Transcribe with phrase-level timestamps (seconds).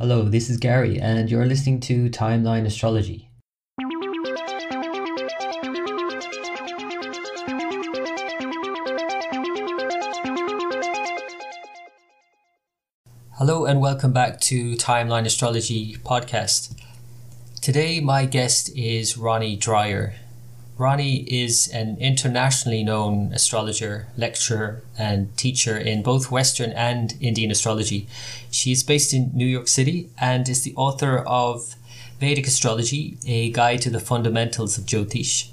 [0.00, 3.28] Hello, this is Gary, and you're listening to Timeline Astrology.
[13.32, 16.74] Hello, and welcome back to Timeline Astrology podcast.
[17.60, 20.14] Today, my guest is Ronnie Dreyer.
[20.80, 28.08] Ronnie is an internationally known astrologer, lecturer, and teacher in both Western and Indian astrology.
[28.50, 31.76] She is based in New York City and is the author of
[32.18, 35.50] Vedic Astrology, a guide to the fundamentals of Jyotish.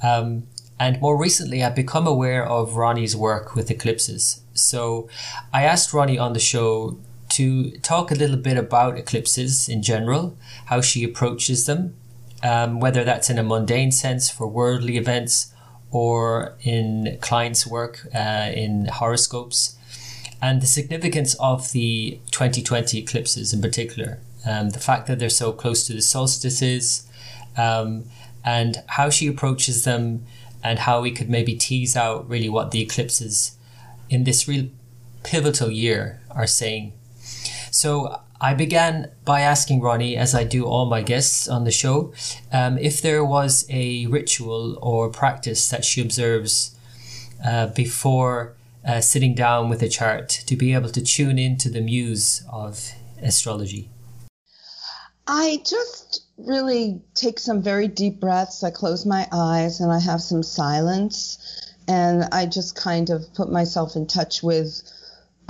[0.00, 0.44] Um,
[0.78, 4.42] and more recently, I've become aware of Ronnie's work with eclipses.
[4.54, 5.08] So
[5.52, 6.98] I asked Ronnie on the show
[7.30, 11.96] to talk a little bit about eclipses in general, how she approaches them,
[12.42, 15.52] um, whether that's in a mundane sense for worldly events
[15.90, 19.76] or in clients' work uh, in horoscopes,
[20.40, 25.52] and the significance of the 2020 eclipses in particular, um, the fact that they're so
[25.52, 27.06] close to the solstices,
[27.56, 28.04] um,
[28.44, 30.24] and how she approaches them,
[30.62, 33.56] and how we could maybe tease out really what the eclipses
[34.08, 34.68] in this real
[35.22, 36.92] pivotal year are saying.
[37.70, 42.14] So I began by asking Ronnie, as I do all my guests on the show,
[42.50, 46.74] um, if there was a ritual or practice that she observes
[47.44, 48.54] uh, before
[48.86, 52.92] uh, sitting down with a chart to be able to tune into the muse of
[53.20, 53.90] astrology.
[55.26, 58.64] I just really take some very deep breaths.
[58.64, 61.36] I close my eyes and I have some silence.
[61.86, 64.82] And I just kind of put myself in touch with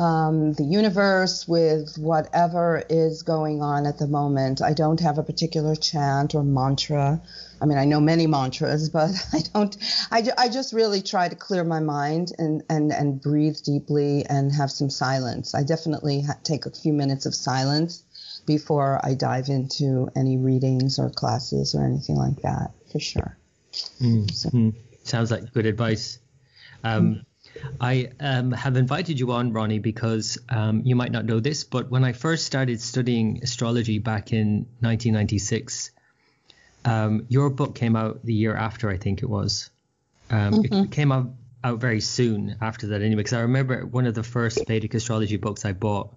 [0.00, 4.62] um, the universe, with whatever is going on at the moment.
[4.62, 7.20] I don't have a particular chant or mantra.
[7.60, 9.76] I mean, I know many mantras, but I don't.
[10.10, 14.50] I, I just really try to clear my mind and, and, and breathe deeply and
[14.52, 15.54] have some silence.
[15.54, 18.02] I definitely ha- take a few minutes of silence
[18.46, 23.36] before I dive into any readings or classes or anything like that, for sure.
[24.00, 24.48] Mm, so.
[24.48, 24.74] mm,
[25.04, 26.18] sounds like good advice.
[26.84, 27.26] Um.
[27.80, 31.90] I um, have invited you on, Ronnie, because um, you might not know this, but
[31.90, 35.90] when I first started studying astrology back in 1996,
[36.84, 39.70] um, your book came out the year after, I think it was.
[40.30, 40.84] Um, mm-hmm.
[40.84, 41.30] It came out,
[41.62, 45.36] out very soon after that, anyway, because I remember one of the first Vedic astrology
[45.36, 46.14] books I bought.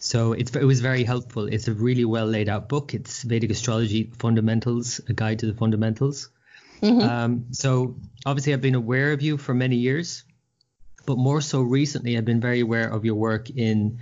[0.00, 1.46] So it was very helpful.
[1.46, 2.94] It's a really well laid out book.
[2.94, 6.30] It's Vedic Astrology Fundamentals, a guide to the fundamentals.
[6.82, 7.00] Mm-hmm.
[7.00, 10.22] Um, so obviously, I've been aware of you for many years,
[11.06, 13.98] but more so recently, I've been very aware of your work in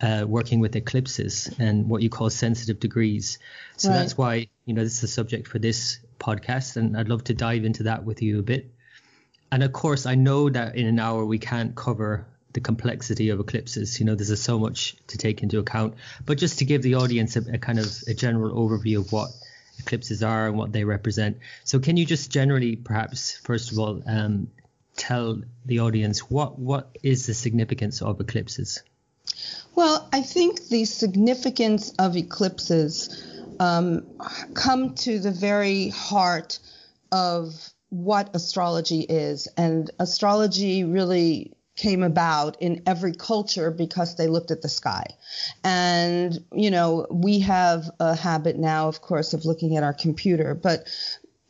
[0.00, 3.38] uh, working with eclipses and what you call sensitive degrees.
[3.76, 3.96] So right.
[3.96, 7.34] that's why you know this is the subject for this podcast, and I'd love to
[7.34, 8.72] dive into that with you a bit.
[9.50, 13.40] And of course, I know that in an hour we can't cover the complexity of
[13.40, 13.98] eclipses.
[13.98, 15.94] You know, there's so much to take into account.
[16.24, 19.30] But just to give the audience a, a kind of a general overview of what
[19.78, 21.38] eclipses are and what they represent.
[21.64, 24.48] So, can you just generally, perhaps, first of all, um,
[24.98, 28.82] tell the audience what what is the significance of eclipses?
[29.74, 33.24] Well, I think the significance of eclipses
[33.60, 34.06] um,
[34.54, 36.58] come to the very heart
[37.12, 37.54] of
[37.90, 44.62] what astrology is, and astrology really came about in every culture because they looked at
[44.62, 45.06] the sky.
[45.62, 50.54] And, you know, we have a habit now, of course, of looking at our computer,
[50.54, 50.88] but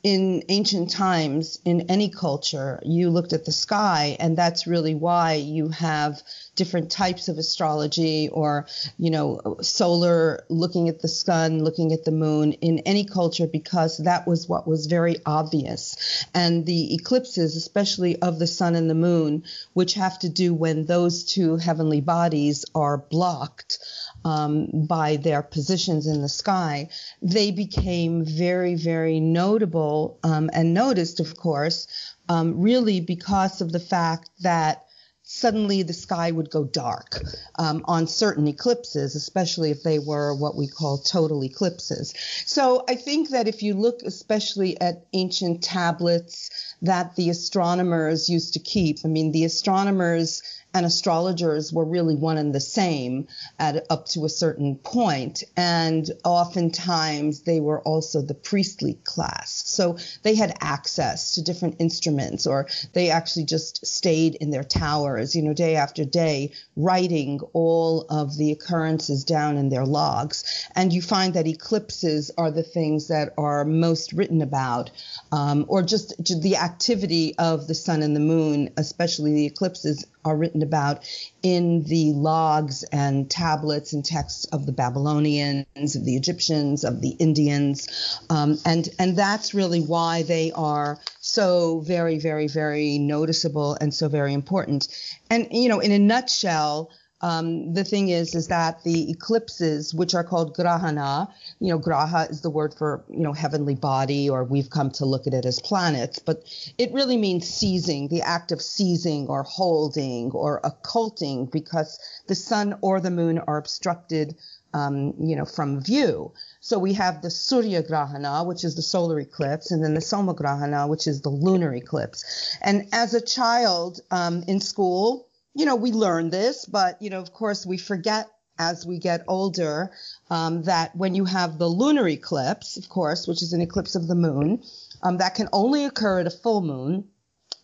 [0.09, 5.35] in ancient times, in any culture, you looked at the sky, and that's really why
[5.35, 6.23] you have
[6.57, 8.67] different types of astrology or,
[8.99, 13.99] you know, solar, looking at the sun, looking at the moon in any culture because
[13.99, 16.25] that was what was very obvious.
[16.33, 19.45] And the eclipses, especially of the sun and the moon,
[19.75, 23.79] which have to do when those two heavenly bodies are blocked.
[24.25, 26.89] Um, by their positions in the sky,
[27.23, 31.87] they became very, very notable um, and noticed, of course,
[32.29, 34.85] um, really because of the fact that
[35.31, 37.21] suddenly the sky would go dark
[37.59, 42.15] um, on certain eclipses, especially if they were what we call total eclipses.
[42.47, 48.55] So I think that if you look especially at ancient tablets that the astronomers used
[48.55, 50.43] to keep, I mean, the astronomers
[50.75, 53.27] and astrologers were really one and the same
[53.59, 59.63] at up to a certain point and oftentimes they were also the priestly class.
[59.67, 65.35] So they had access to different instruments or they actually just stayed in their towers
[65.35, 70.67] you know day after day writing all of the occurrences down in their logs.
[70.75, 74.91] And you find that eclipses are the things that are most written about
[75.33, 80.37] um, or just the activity of the sun and the moon especially the eclipses are
[80.37, 81.05] written about
[81.43, 87.11] in the logs and tablets and texts of the Babylonians, of the Egyptians, of the
[87.19, 93.93] Indians, um, and and that's really why they are so very, very, very noticeable and
[93.93, 94.89] so very important.
[95.31, 100.15] And you know, in a nutshell, um, the thing is, is that the eclipses, which
[100.15, 101.29] are called grahana,
[101.59, 105.05] you know, graha is the word for, you know, heavenly body, or we've come to
[105.05, 106.45] look at it as planets, but
[106.79, 111.99] it really means seizing, the act of seizing or holding or occulting because
[112.29, 114.37] the sun or the moon are obstructed,
[114.73, 116.33] um, you know, from view.
[116.61, 120.35] So we have the Surya Grahana, which is the solar eclipse, and then the Soma
[120.35, 122.57] Grahana, which is the lunar eclipse.
[122.63, 125.28] And as a child um, in school,
[125.59, 128.29] you know, we learn this, but, you know, of course, we forget
[128.61, 129.91] as we get older
[130.31, 134.07] um, that when you have the lunar eclipse, of course, which is an eclipse of
[134.07, 134.63] the moon,
[135.03, 137.09] um, that can only occur at a full moon.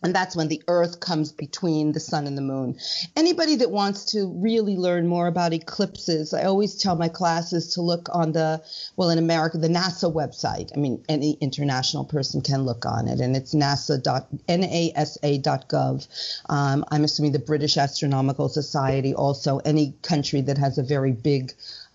[0.05, 2.77] And that's when the earth comes between the sun and the moon.
[3.15, 7.81] Anybody that wants to really learn more about eclipses, I always tell my classes to
[7.81, 8.63] look on the,
[8.97, 10.69] well, in America, the NASA website.
[10.77, 16.07] I mean, any international person can look on it, and it's nasa.nasa.gov.
[16.49, 21.51] Um, I'm assuming the British Astronomical Society, also any country that has a very big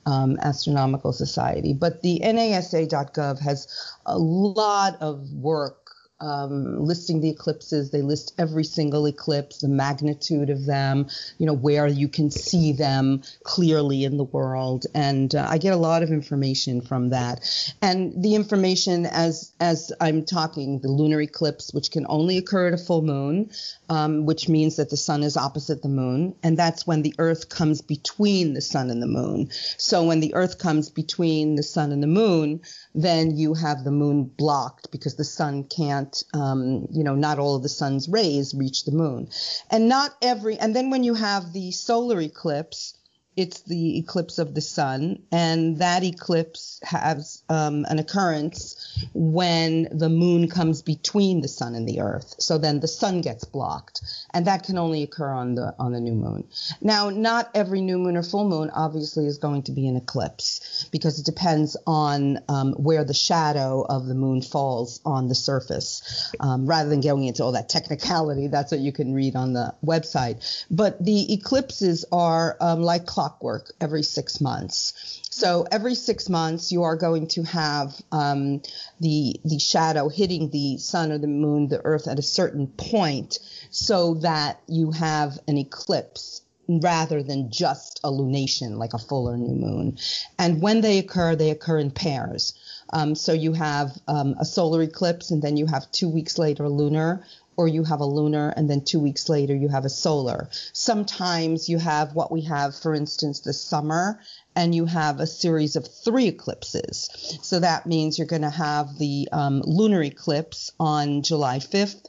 [0.07, 1.73] um, astronomical society.
[1.73, 3.69] But the NASA.gov has
[4.07, 5.80] a lot of work
[6.21, 7.91] um, listing the eclipses.
[7.91, 11.09] They list every single eclipse, the magnitude of them,
[11.39, 14.87] you know, where you can see them clearly in the world.
[14.95, 17.41] And uh, I get a lot of information from that.
[17.83, 22.75] And the information as as I'm talking, the lunar eclipse, which can only occur at
[22.75, 23.51] a full moon,
[23.89, 27.49] um, which means that the sun is opposite the moon, and that's when the Earth
[27.49, 29.49] comes between the sun and the moon.
[29.79, 32.61] So when the Earth comes between the sun and the moon,
[32.95, 37.57] then you have the moon blocked because the sun can't, um, you know, not all
[37.57, 39.29] of the sun's rays reach the moon.
[39.71, 42.95] And not every, and then when you have the solar eclipse,
[43.37, 50.09] it's the eclipse of the sun, and that eclipse has um, an occurrence when the
[50.09, 52.35] moon comes between the sun and the earth.
[52.39, 54.03] So then the sun gets blocked,
[54.35, 56.49] and that can only occur on the on the new moon.
[56.81, 60.89] Now, not every new moon or full moon obviously is going to be an eclipse
[60.91, 66.33] because it depends on um, where the shadow of the moon falls on the surface.
[66.41, 69.75] Um, rather than going into all that technicality, that's what you can read on the
[69.85, 70.65] website.
[70.71, 75.21] But the eclipses are um, like clockwork every six months.
[75.31, 78.63] So every six months, you are going to have um,
[78.99, 83.39] the the shadow hitting the sun or the moon, the earth at a certain point,
[83.71, 89.37] so that you have an eclipse rather than just a lunation like a full or
[89.37, 89.99] new moon.
[90.39, 92.55] And when they occur, they occur in pairs.
[92.93, 96.69] Um, so you have um, a solar eclipse, and then you have two weeks later
[96.69, 97.25] lunar,
[97.57, 100.49] or you have a lunar and then two weeks later you have a solar.
[100.73, 104.21] Sometimes you have what we have, for instance, this summer,
[104.57, 107.39] and you have a series of three eclipses.
[107.43, 112.07] So that means you're going to have the um, lunar eclipse on July 5th,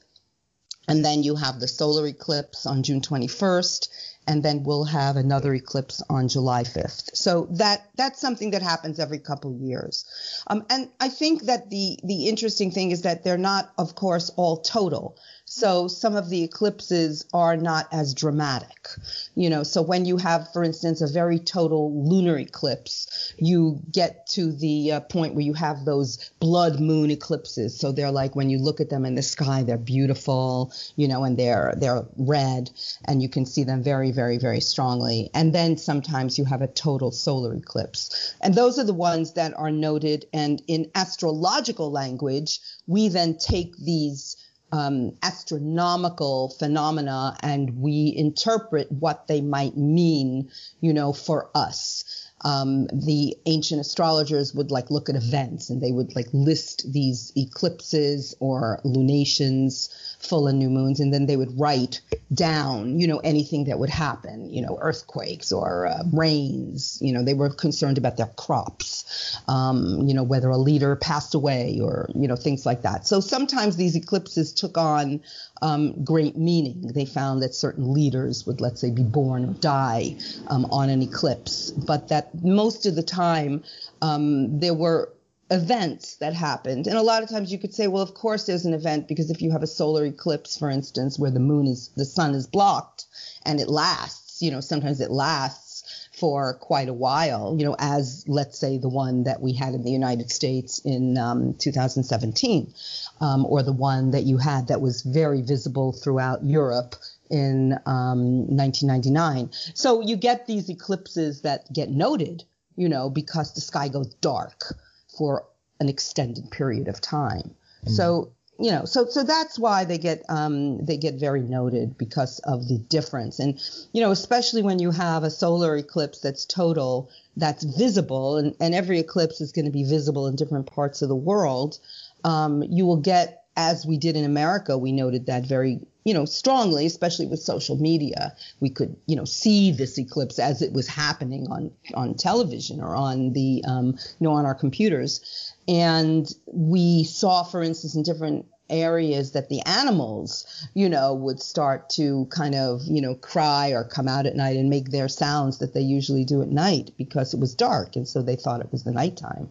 [0.87, 3.87] and then you have the solar eclipse on June 21st,
[4.27, 7.15] and then we'll have another eclipse on July 5th.
[7.15, 10.05] So that that's something that happens every couple years.
[10.47, 14.29] Um, and I think that the the interesting thing is that they're not, of course,
[14.35, 15.17] all total.
[15.45, 18.87] So some of the eclipses are not as dramatic,
[19.35, 19.63] you know.
[19.63, 24.93] So when you have, for instance, a very total lunar eclipse, you get to the
[24.93, 27.77] uh, point where you have those blood moon eclipses.
[27.77, 31.23] So they're like when you look at them in the sky, they're beautiful, you know,
[31.23, 32.69] and they're they're red,
[33.05, 35.29] and you can see them very, very, very strongly.
[35.33, 39.53] And then sometimes you have a total solar eclipse, and those are the ones that
[39.57, 40.25] are noted.
[40.33, 44.37] And in astrological language, we then take these
[44.71, 52.20] um, astronomical phenomena and we interpret what they might mean, you know, for us.
[52.43, 57.31] Um, the ancient astrologers would like look at events and they would like list these
[57.35, 62.01] eclipses or lunations full and new moons, and then they would write
[62.33, 66.99] down, you know, anything that would happen, you know, earthquakes or uh, rains.
[67.01, 71.35] You know, they were concerned about their crops, um, you know, whether a leader passed
[71.35, 73.07] away or, you know, things like that.
[73.07, 75.21] So sometimes these eclipses took on
[75.61, 76.91] um, great meaning.
[76.93, 80.17] They found that certain leaders would, let's say, be born or die
[80.47, 83.63] um, on an eclipse, but that most of the time
[84.01, 85.13] um, there were
[85.51, 86.87] events that happened.
[86.87, 89.29] And a lot of times you could say, well, of course there's an event because
[89.29, 92.47] if you have a solar eclipse, for instance, where the moon is, the sun is
[92.47, 93.05] blocked
[93.45, 98.23] and it lasts, you know, sometimes it lasts for quite a while, you know, as
[98.27, 102.73] let's say the one that we had in the United States in um, 2017,
[103.19, 106.95] um, or the one that you had that was very visible throughout Europe
[107.31, 109.49] in um, 1999.
[109.73, 112.43] So you get these eclipses that get noted,
[112.75, 114.75] you know, because the sky goes dark
[115.17, 115.45] for
[115.79, 117.55] an extended period of time.
[117.85, 117.89] Mm.
[117.89, 122.37] So you know, so so that's why they get um, they get very noted because
[122.39, 123.59] of the difference, and
[123.91, 128.75] you know, especially when you have a solar eclipse that's total, that's visible, and, and
[128.75, 131.79] every eclipse is going to be visible in different parts of the world.
[132.23, 136.25] Um, you will get as we did in America, we noted that very, you know,
[136.25, 138.35] strongly, especially with social media.
[138.59, 142.95] We could, you know, see this eclipse as it was happening on on television or
[142.95, 145.53] on the, um, you know, on our computers.
[145.67, 151.89] And we saw, for instance, in different areas that the animals, you know, would start
[151.89, 155.59] to kind of, you know, cry or come out at night and make their sounds
[155.59, 157.95] that they usually do at night because it was dark.
[157.95, 159.49] And so they thought it was the nighttime.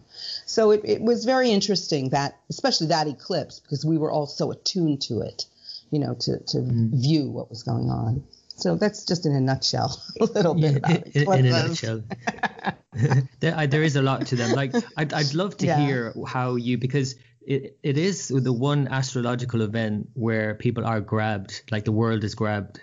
[0.51, 4.51] So it, it was very interesting that, especially that eclipse, because we were all so
[4.51, 5.45] attuned to it,
[5.91, 6.91] you know, to, to mm.
[6.91, 8.25] view what was going on.
[8.57, 11.15] So that's just in a nutshell, a little bit about it.
[11.15, 12.03] In, in a nutshell.
[13.39, 14.51] there, there is a lot to them.
[14.51, 15.85] Like, I'd, I'd love to yeah.
[15.85, 21.63] hear how you, because it, it is the one astrological event where people are grabbed,
[21.71, 22.81] like the world is grabbed,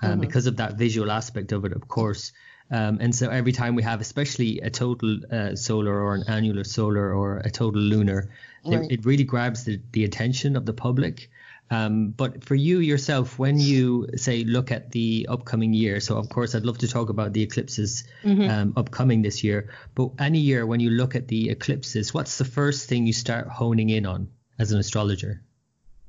[0.00, 0.20] um, mm-hmm.
[0.20, 2.30] because of that visual aspect of it, of course.
[2.70, 6.64] Um, and so every time we have, especially a total uh, solar or an annular
[6.64, 8.30] solar or a total lunar,
[8.64, 8.82] right.
[8.82, 11.30] it, it, really grabs the, the attention of the public.
[11.72, 16.28] Um, but for you yourself, when you say look at the upcoming year, so of
[16.28, 18.48] course I'd love to talk about the eclipses mm-hmm.
[18.48, 19.70] um, upcoming this year.
[19.94, 23.48] But any year when you look at the eclipses, what's the first thing you start
[23.48, 25.42] honing in on as an astrologer?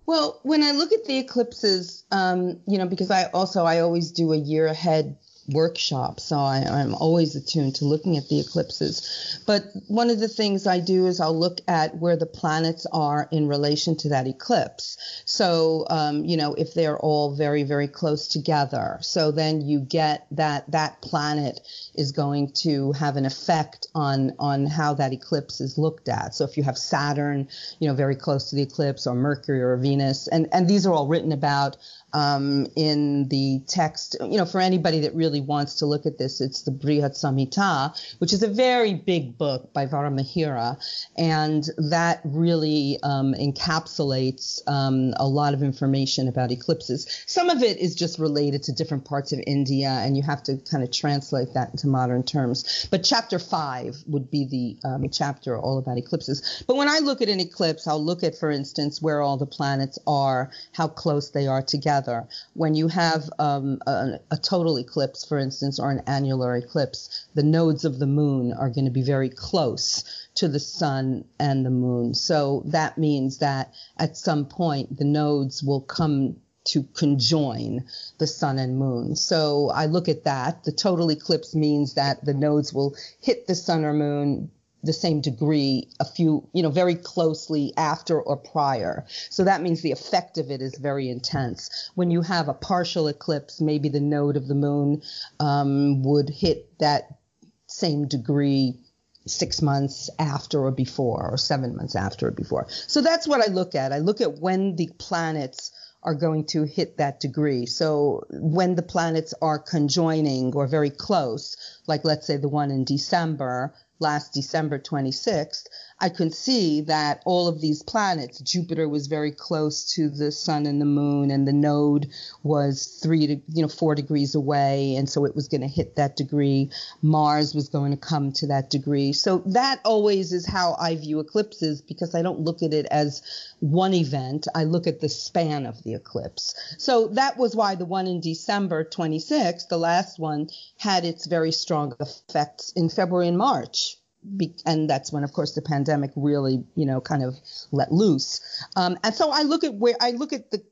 [0.05, 4.11] Well, when I look at the eclipses, um, you know, because I also I always
[4.11, 5.17] do a year ahead
[5.49, 9.39] workshop, so I, am always attuned to looking at the eclipses.
[9.45, 13.27] But one of the things I do is I'll look at where the planets are
[13.31, 14.97] in relation to that eclipse.
[15.25, 20.27] So, um, you know, if they're all very, very close together, so then you get
[20.31, 21.59] that that planet
[21.95, 26.35] is going to have an effect on on how that eclipse is looked at.
[26.35, 27.47] So if you have Saturn,
[27.79, 30.93] you know, very close to the eclipse, or Mercury or Venus, and and these are
[30.93, 31.77] all written about
[32.13, 34.15] um, in the text.
[34.19, 38.17] You know, for anybody that really wants to look at this, it's the Brihat Samhita,
[38.17, 40.77] which is a very big book by Varahamihira,
[41.17, 47.23] and that really um, encapsulates um, a lot of information about eclipses.
[47.27, 50.57] Some of it is just related to different parts of India, and you have to
[50.57, 52.87] kind of translate that into modern terms.
[52.89, 56.63] But chapter five would be the um, chapter all about eclipses.
[56.67, 59.45] But when I look at an eclipse, I'll look at, for instance, where all the
[59.45, 62.27] planets are, how close they are together together.
[62.53, 67.43] When you have um, a, a, total eclipse, for instance, or an annular eclipse, the
[67.43, 70.03] nodes of the moon are going to be very close
[70.35, 72.13] to the sun and the moon.
[72.13, 77.85] So that means that at some point the nodes will come to conjoin
[78.19, 79.15] the sun and moon.
[79.15, 80.63] So I look at that.
[80.63, 84.51] The total eclipse means that the nodes will hit the sun or moon
[84.83, 89.05] the same degree a few, you know, very closely after or prior.
[89.29, 91.91] So that means the effect of it is very intense.
[91.95, 95.01] When you have a partial eclipse, maybe the node of the moon
[95.39, 97.19] um, would hit that
[97.67, 98.79] same degree
[99.27, 102.67] six months after or before, or seven months after or before.
[102.69, 103.93] So that's what I look at.
[103.93, 105.71] I look at when the planets
[106.03, 107.67] are going to hit that degree.
[107.67, 112.83] So when the planets are conjoining or very close, like let's say the one in
[112.83, 115.67] December, last December 26th,
[116.03, 120.65] I could see that all of these planets, Jupiter was very close to the sun
[120.65, 122.09] and the moon, and the node
[122.41, 124.95] was three to, you know, four degrees away.
[124.95, 126.71] And so it was going to hit that degree.
[127.03, 129.13] Mars was going to come to that degree.
[129.13, 133.21] So that always is how I view eclipses because I don't look at it as
[133.59, 134.47] one event.
[134.55, 136.55] I look at the span of the eclipse.
[136.79, 141.51] So that was why the one in December 26th, the last one, had its very
[141.51, 143.97] strong effects in February and March
[144.37, 147.35] be, and that's when, of course, the pandemic really, you know, kind of
[147.71, 148.41] let loose.
[148.75, 150.63] Um, and so I look at where I look at the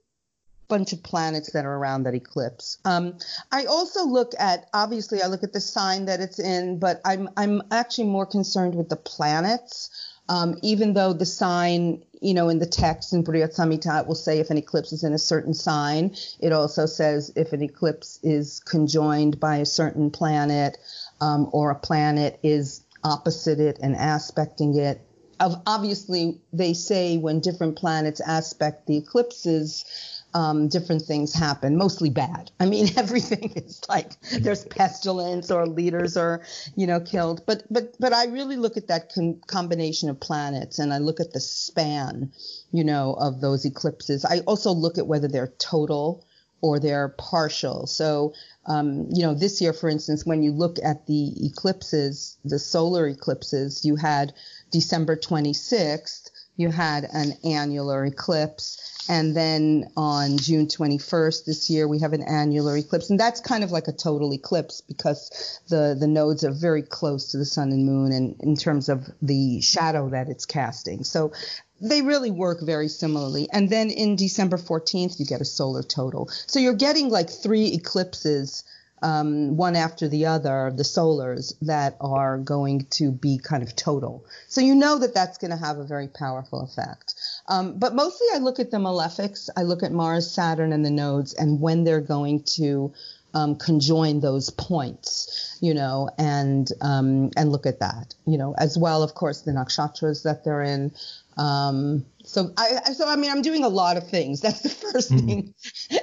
[0.70, 2.78] bunch of planets that are around that eclipse.
[2.86, 3.18] Um,
[3.52, 7.30] I also look at, obviously, I look at the sign that it's in, but I'm
[7.36, 9.90] I'm actually more concerned with the planets.
[10.30, 14.14] Um, even though the sign, you know, in the text in Brihat Samhita, it will
[14.14, 16.16] say if an eclipse is in a certain sign.
[16.40, 20.78] It also says if an eclipse is conjoined by a certain planet
[21.20, 25.02] um, or a planet is opposite it and aspecting it.
[25.40, 29.86] Obviously, they say when different planets aspect the eclipses,
[30.34, 32.52] um, different things happen, mostly bad.
[32.60, 36.42] I mean, everything is like there's pestilence or leaders are,
[36.76, 37.46] you know, killed.
[37.46, 39.14] But but but I really look at that
[39.48, 42.32] combination of planets and I look at the span,
[42.72, 44.26] you know, of those eclipses.
[44.26, 46.26] I also look at whether they're total
[46.62, 47.88] or they're partial.
[47.88, 48.34] So,
[48.66, 53.08] um, you know, this year, for instance, when you look at the eclipses, the solar
[53.08, 54.34] eclipses, you had
[54.72, 59.06] December 26th, you had an annular eclipse.
[59.08, 63.10] And then on June 21st this year, we have an annular eclipse.
[63.10, 67.32] And that's kind of like a total eclipse because the, the nodes are very close
[67.32, 71.06] to the sun and moon and in terms of the shadow that it's casting.
[71.06, 71.32] So
[71.82, 73.48] they really work very similarly.
[73.52, 76.30] And then in December 14th, you get a solar total.
[76.48, 78.64] So you're getting like three eclipses
[79.02, 84.26] um, one after the other, the solars that are going to be kind of total.
[84.48, 87.16] So you know that that's going to have a very powerful effect.
[87.48, 89.50] Um, but mostly I look at the malefics.
[89.56, 92.94] I look at Mars, Saturn, and the nodes and when they're going to
[93.34, 98.78] um, conjoin those points, you know, and um, and look at that, you know, as
[98.78, 100.92] well, of course, the nakshatras that they're in.
[101.40, 104.42] Um, so I, so I mean, I'm doing a lot of things.
[104.42, 105.28] That's the 1st mm-hmm.
[105.28, 105.54] thing.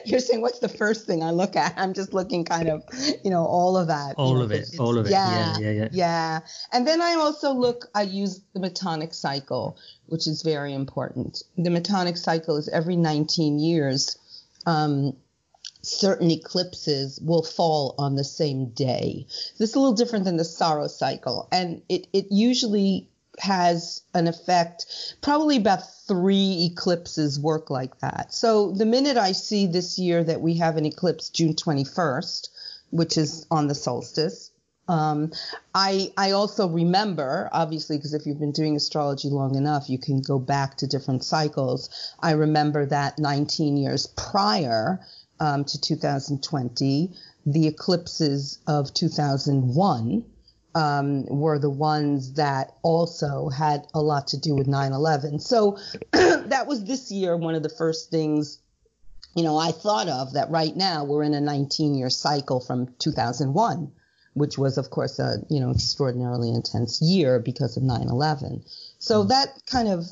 [0.06, 1.74] You're saying, what's the first thing I look at?
[1.76, 2.82] I'm just looking kind of,
[3.22, 4.14] you know, all of that.
[4.16, 4.68] All you know, of it.
[4.78, 5.10] All of it.
[5.10, 6.40] Yeah, yeah, yeah, yeah.
[6.72, 7.86] And then I also look.
[7.94, 9.76] I use the metonic cycle,
[10.06, 11.42] which is very important.
[11.58, 14.16] The metonic cycle is every 19 years.
[14.64, 15.16] Um,
[15.82, 19.26] certain eclipses will fall on the same day.
[19.58, 24.28] This is a little different than the saros cycle, and it it usually has an
[24.28, 24.86] effect.
[25.22, 28.32] Probably about three eclipses work like that.
[28.32, 32.48] So the minute I see this year that we have an eclipse June 21st,
[32.90, 34.50] which is on the solstice,
[34.88, 35.32] um,
[35.74, 40.20] I I also remember, obviously, because if you've been doing astrology long enough, you can
[40.20, 41.90] go back to different cycles.
[42.20, 45.00] I remember that 19 years prior
[45.40, 47.12] um, to 2020,
[47.44, 50.24] the eclipses of 2001
[50.76, 55.40] um, were the ones that also had a lot to do with 9/11.
[55.40, 55.78] So
[56.12, 58.58] that was this year one of the first things
[59.34, 63.90] you know I thought of that right now we're in a 19-year cycle from 2001
[64.34, 68.70] which was of course a you know extraordinarily intense year because of 9/11.
[68.98, 69.28] So mm.
[69.30, 70.04] that kind of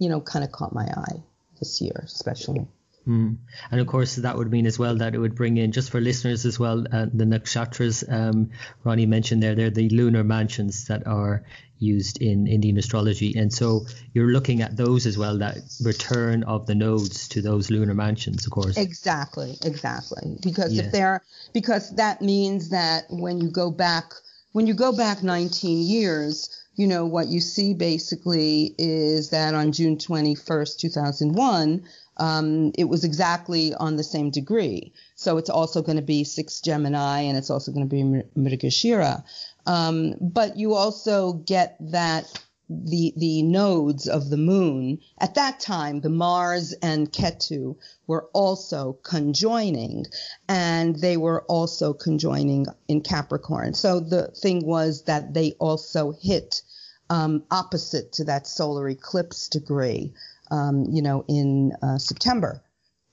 [0.00, 1.22] you know kind of caught my eye
[1.60, 2.66] this year especially.
[3.08, 3.38] Mm.
[3.70, 6.00] And of course, that would mean as well that it would bring in, just for
[6.00, 8.50] listeners as well, uh, the nakshatras um,
[8.84, 11.42] Ronnie mentioned there, they're the lunar mansions that are
[11.78, 13.34] used in Indian astrology.
[13.38, 17.70] And so you're looking at those as well, that return of the nodes to those
[17.70, 18.76] lunar mansions, of course.
[18.76, 20.36] Exactly, exactly.
[20.42, 20.82] Because yeah.
[20.82, 21.22] if they're,
[21.54, 24.12] because that means that when you go back,
[24.52, 29.72] when you go back 19 years, you know, what you see basically is that on
[29.72, 31.84] June 21st, 2001,
[32.18, 34.92] um, it was exactly on the same degree.
[35.14, 38.02] So it's also going to be six Gemini and it's also going to be
[38.36, 39.24] Mrigashira.
[39.66, 42.26] Um, but you also get that
[42.70, 47.76] the the nodes of the moon at that time the Mars and Ketu
[48.06, 50.04] were also conjoining
[50.48, 56.60] and they were also conjoining in Capricorn so the thing was that they also hit
[57.08, 60.12] um, opposite to that solar eclipse degree
[60.50, 62.62] um, you know, in uh, September.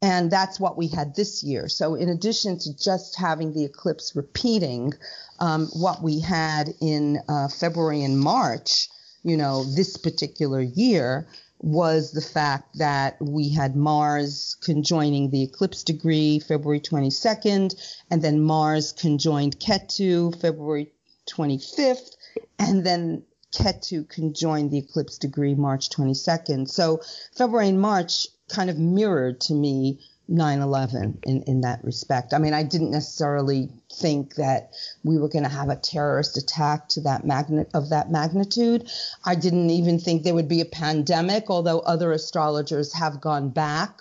[0.02, 1.68] And that's what we had this year.
[1.68, 4.94] So in addition to just having the eclipse repeating,
[5.40, 8.88] um, what we had in uh, February and March,
[9.24, 11.28] you know, this particular year
[11.60, 17.74] was the fact that we had Mars conjoining the eclipse degree February 22nd,
[18.12, 20.92] and then Mars conjoined Ketu February
[21.28, 22.16] 25th,
[22.60, 23.24] and then
[23.56, 26.70] Ketu conjoined the eclipse degree March 22nd.
[26.70, 27.02] So
[27.36, 32.34] February and March kind of mirrored to me 9/11 in in that respect.
[32.34, 34.72] I mean, I didn't necessarily think that
[35.04, 38.90] we were going to have a terrorist attack to that magnet of that magnitude.
[39.24, 44.00] I didn't even think there would be a pandemic, although other astrologers have gone back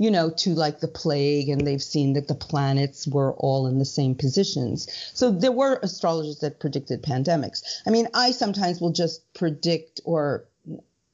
[0.00, 3.78] you know, to like the plague, and they've seen that the planets were all in
[3.78, 4.88] the same positions.
[5.12, 7.60] So there were astrologers that predicted pandemics.
[7.86, 10.46] I mean, I sometimes will just predict, or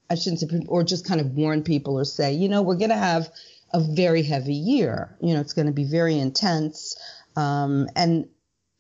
[0.09, 2.91] I shouldn't say, or just kind of warn people or say, you know, we're going
[2.91, 3.29] to have
[3.73, 5.17] a very heavy year.
[5.21, 6.95] You know, it's going to be very intense.
[7.35, 8.29] Um, and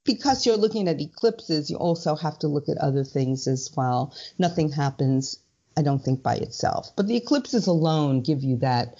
[0.04, 4.14] because you're looking at eclipses, you also have to look at other things as well.
[4.38, 5.40] Nothing happens,
[5.76, 6.92] I don't think, by itself.
[6.94, 8.98] But the eclipses alone give you that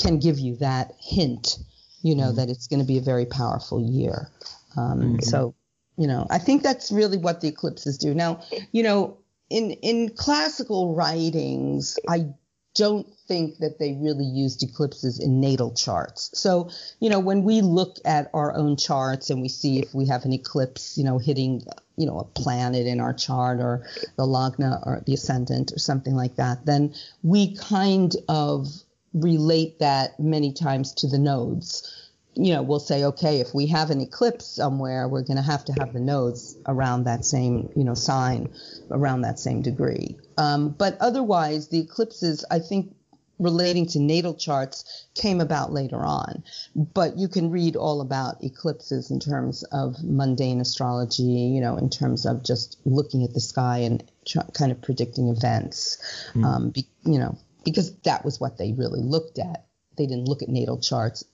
[0.00, 1.58] can give you that hint,
[2.02, 2.36] you know, mm-hmm.
[2.36, 4.30] that it's going to be a very powerful year.
[4.76, 5.20] Um, mm-hmm.
[5.20, 5.54] So,
[5.96, 8.14] you know, I think that's really what the eclipses do.
[8.14, 9.18] Now, you know,
[9.50, 12.28] in in classical writings, I
[12.74, 16.30] don't think that they really used eclipses in natal charts.
[16.34, 20.06] So, you know, when we look at our own charts and we see if we
[20.06, 21.62] have an eclipse, you know, hitting,
[21.96, 23.86] you know, a planet in our chart or
[24.16, 28.68] the lagna or the ascendant or something like that, then we kind of
[29.12, 32.00] relate that many times to the nodes
[32.34, 35.64] you know, we'll say, okay, if we have an eclipse somewhere, we're going to have
[35.64, 38.52] to have the nodes around that same, you know, sign
[38.90, 40.16] around that same degree.
[40.38, 42.94] Um, but otherwise, the eclipses, I think,
[43.38, 46.44] relating to natal charts came about later on.
[46.76, 51.90] But you can read all about eclipses in terms of mundane astrology, you know, in
[51.90, 55.98] terms of just looking at the sky and tr- kind of predicting events,
[56.34, 56.44] mm.
[56.44, 59.66] um, be, you know, because that was what they really looked at.
[59.96, 61.24] They didn't look at natal charts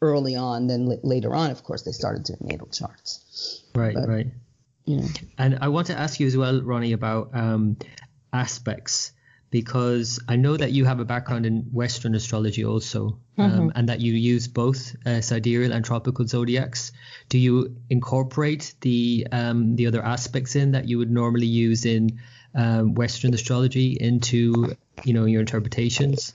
[0.00, 0.66] early on.
[0.66, 3.62] Then l- later on, of course, they started doing natal charts.
[3.74, 4.26] Right, but, right.
[4.84, 5.08] You know.
[5.38, 7.76] And I want to ask you as well, Ronnie, about um,
[8.32, 9.12] aspects
[9.54, 13.68] because I know that you have a background in Western astrology also, um, mm-hmm.
[13.76, 16.90] and that you use both uh, sidereal and tropical zodiacs.
[17.28, 22.18] Do you incorporate the um, the other aspects in that you would normally use in
[22.52, 26.32] um, Western astrology into you know your interpretations?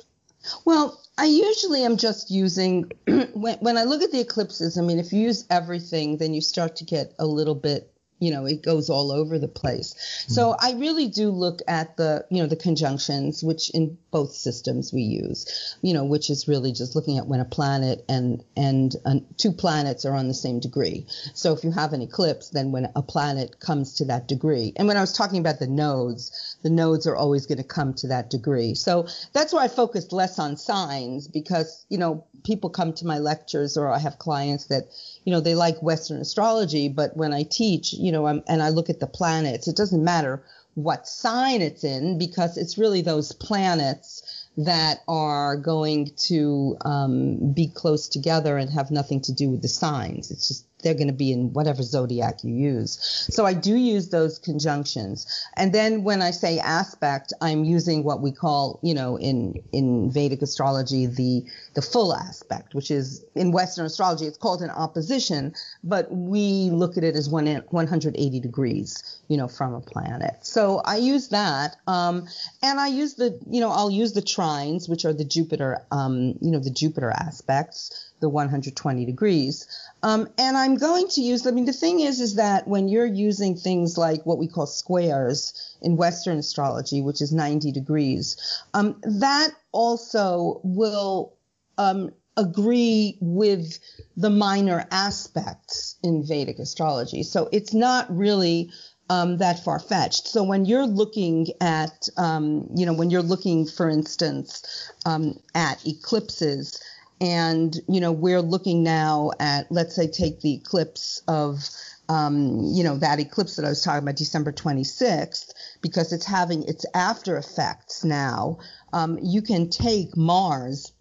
[0.66, 2.92] Well, I usually am just using
[3.34, 4.78] when when I look at the eclipses.
[4.78, 8.32] I mean, if you use everything, then you start to get a little bit you
[8.32, 10.34] know it goes all over the place mm-hmm.
[10.34, 14.94] so i really do look at the you know the conjunctions which in both systems
[14.94, 18.96] we use you know which is really just looking at when a planet and and
[19.06, 22.72] uh, two planets are on the same degree so if you have an eclipse then
[22.72, 26.49] when a planet comes to that degree and when i was talking about the nodes
[26.62, 30.12] the nodes are always going to come to that degree so that's why i focused
[30.12, 34.68] less on signs because you know people come to my lectures or i have clients
[34.68, 34.88] that
[35.30, 38.70] you know, they like Western astrology, but when I teach, you know, I'm, and I
[38.70, 40.44] look at the planets, it doesn't matter
[40.76, 47.68] what sign it's in because it's really those planets that are going to um, be
[47.68, 50.32] close together and have nothing to do with the signs.
[50.32, 52.98] It's just they're going to be in whatever zodiac you use.
[53.32, 55.28] So I do use those conjunctions.
[55.56, 60.12] And then when I say aspect, I'm using what we call, you know, in in
[60.12, 65.54] Vedic astrology the the full aspect, which is in Western astrology it's called an opposition,
[65.84, 70.38] but we look at it as one 180 degrees, you know, from a planet.
[70.42, 72.28] So I use that, um,
[72.62, 76.36] and I use the, you know, I'll use the trines, which are the Jupiter, um,
[76.42, 79.68] you know, the Jupiter aspects the 120 degrees.
[80.04, 83.06] Um, and I'm going to use, I mean, the thing is, is that when you're
[83.06, 88.96] using things like what we call squares in Western astrology, which is 90 degrees, um,
[89.04, 91.34] that also will
[91.78, 93.80] um, agree with
[94.16, 97.24] the minor aspects in Vedic astrology.
[97.24, 98.72] So it's not really
[99.10, 100.28] um, that far fetched.
[100.28, 105.86] So when you're looking at, um, you know, when you're looking, for instance, um, at
[105.86, 106.80] eclipses,
[107.22, 111.70] and, you know, we're looking now at, let's say, take the eclipse of,
[112.08, 115.52] um, you know, that eclipse that I was talking about, December 26th,
[115.82, 118.60] because it's having its after effects now.
[118.94, 120.94] Um, you can take Mars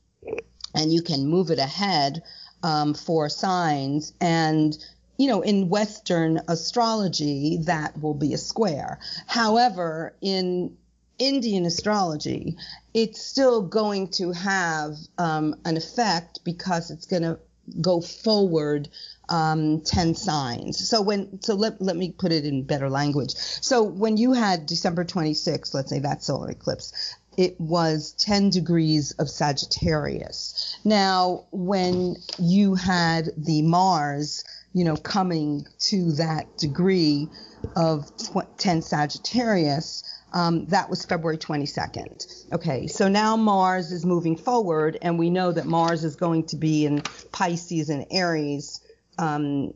[0.74, 2.22] and you can move it ahead
[2.62, 4.76] um, for signs and
[5.18, 9.00] you know, in Western astrology, that will be a square.
[9.26, 10.76] However, in
[11.18, 12.57] Indian astrology,
[12.94, 17.38] it's still going to have um, an effect because it's going to
[17.81, 18.88] go forward
[19.28, 20.88] um, 10 signs.
[20.88, 23.35] So when, so let, let me put it in better language.
[23.35, 29.12] So when you had December 26th, let's say that solar eclipse, it was 10 degrees
[29.12, 30.76] of Sagittarius.
[30.85, 37.28] Now, when you had the Mars, you know, coming to that degree
[37.76, 40.02] of tw- 10 Sagittarius,
[40.33, 42.53] um, that was February 22nd.
[42.53, 46.57] Okay, so now Mars is moving forward, and we know that Mars is going to
[46.57, 48.81] be in Pisces and Aries
[49.19, 49.73] um,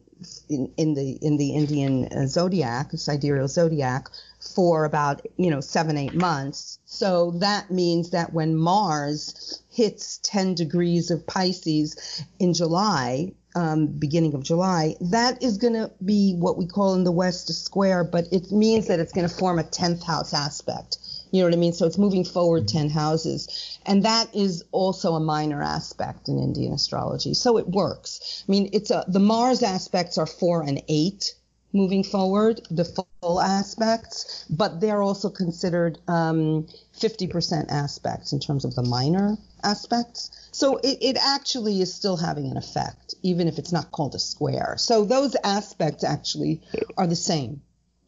[0.48, 4.08] in, in, the in the Indian uh, zodiac, sidereal zodiac,
[4.42, 6.78] for about you know seven eight months.
[6.84, 14.34] So that means that when Mars hits 10 degrees of Pisces in July, um, beginning
[14.34, 18.04] of July, that is going to be what we call in the West a square,
[18.04, 20.98] but it means that it's going to form a 10th house aspect.
[21.30, 21.72] You know what I mean?
[21.72, 23.78] So it's moving forward 10 houses.
[23.86, 27.32] And that is also a minor aspect in Indian astrology.
[27.32, 28.44] So it works.
[28.46, 31.34] I mean, it's a, the Mars aspects are four and eight
[31.72, 36.66] moving forward, the full aspects, but they're also considered um,
[36.98, 40.30] 50% aspects in terms of the minor aspects.
[40.52, 44.18] So it, it actually is still having an effect, even if it's not called a
[44.18, 44.74] square.
[44.78, 46.60] So those aspects actually
[46.96, 47.62] are the same.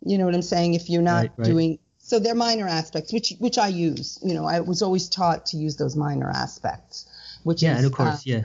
[0.05, 0.74] You know what I'm saying?
[0.74, 1.44] If you're not right, right.
[1.46, 4.18] doing so they're minor aspects, which which I use.
[4.22, 7.07] You know, I was always taught to use those minor aspects,
[7.44, 8.44] which yeah, is, and of course, uh, yeah.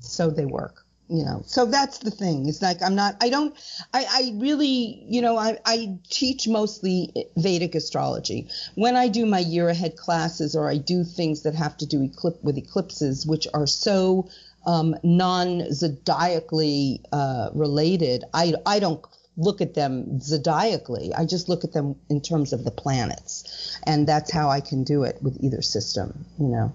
[0.00, 3.54] So they work you know so that's the thing it's like i'm not i don't
[3.94, 9.38] i i really you know i i teach mostly vedic astrology when i do my
[9.38, 13.46] year ahead classes or i do things that have to do eclip with eclipses which
[13.54, 14.28] are so
[14.68, 19.02] um, non-zodiacally uh, related, I, I don't
[19.36, 21.12] look at them zodiacally.
[21.16, 24.84] I just look at them in terms of the planets, and that's how I can
[24.84, 26.26] do it with either system.
[26.38, 26.72] You know,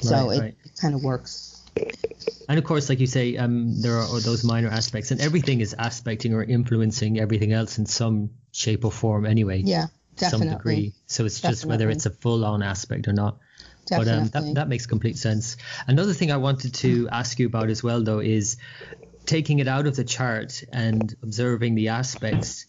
[0.00, 0.54] so Right, it, right.
[0.64, 1.60] it kind of works.
[2.48, 5.74] And of course, like you say, um, there are those minor aspects, and everything is
[5.78, 9.62] aspecting or influencing everything else in some shape or form anyway.
[9.64, 10.74] Yeah, to some definitely.
[10.74, 10.92] degree.
[11.06, 13.38] So it's just whether it's a full on aspect or not.
[13.88, 14.48] But um, Definitely.
[14.48, 15.56] that, that makes complete sense.
[15.86, 18.56] Another thing I wanted to ask you about as well, though, is
[19.26, 22.66] taking it out of the chart and observing the aspects,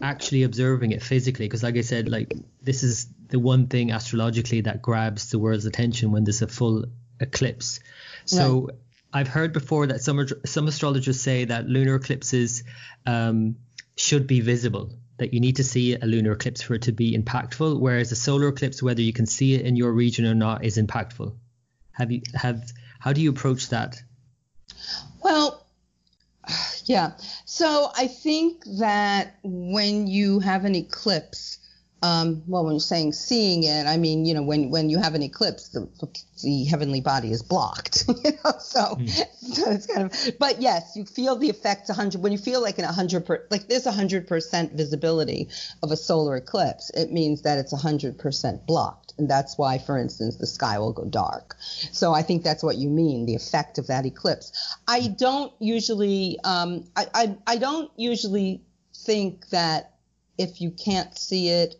[0.00, 1.46] actually observing it physically.
[1.46, 5.66] Because, like I said, like this is the one thing astrologically that grabs the world's
[5.66, 6.86] attention when there's a full
[7.20, 7.80] eclipse.
[8.24, 8.70] So
[9.12, 12.64] I've heard before that some some astrologers say that lunar eclipses
[13.06, 13.56] um,
[13.96, 14.90] should be visible.
[15.18, 18.16] That you need to see a lunar eclipse for it to be impactful, whereas a
[18.16, 21.36] solar eclipse, whether you can see it in your region or not, is impactful.
[21.92, 24.02] Have you have how do you approach that?
[25.22, 25.66] Well,
[26.86, 27.12] yeah.
[27.44, 31.58] So I think that when you have an eclipse,
[32.02, 35.14] um, well, when you're saying seeing it, I mean, you know, when when you have
[35.14, 35.88] an eclipse, the,
[36.42, 38.04] the heavenly body is blocked.
[38.24, 38.98] You know, so,
[39.40, 40.38] so it's kind of.
[40.38, 43.66] But yes, you feel the effects 100 when you feel like an 100 per, like
[43.68, 45.48] there's 100 percent visibility
[45.82, 46.90] of a solar eclipse.
[46.90, 50.92] It means that it's 100 percent blocked, and that's why, for instance, the sky will
[50.92, 51.56] go dark.
[51.92, 54.76] So I think that's what you mean, the effect of that eclipse.
[54.86, 58.62] I don't usually, um, I, I, I don't usually
[58.94, 59.94] think that
[60.38, 61.76] if you can't see it,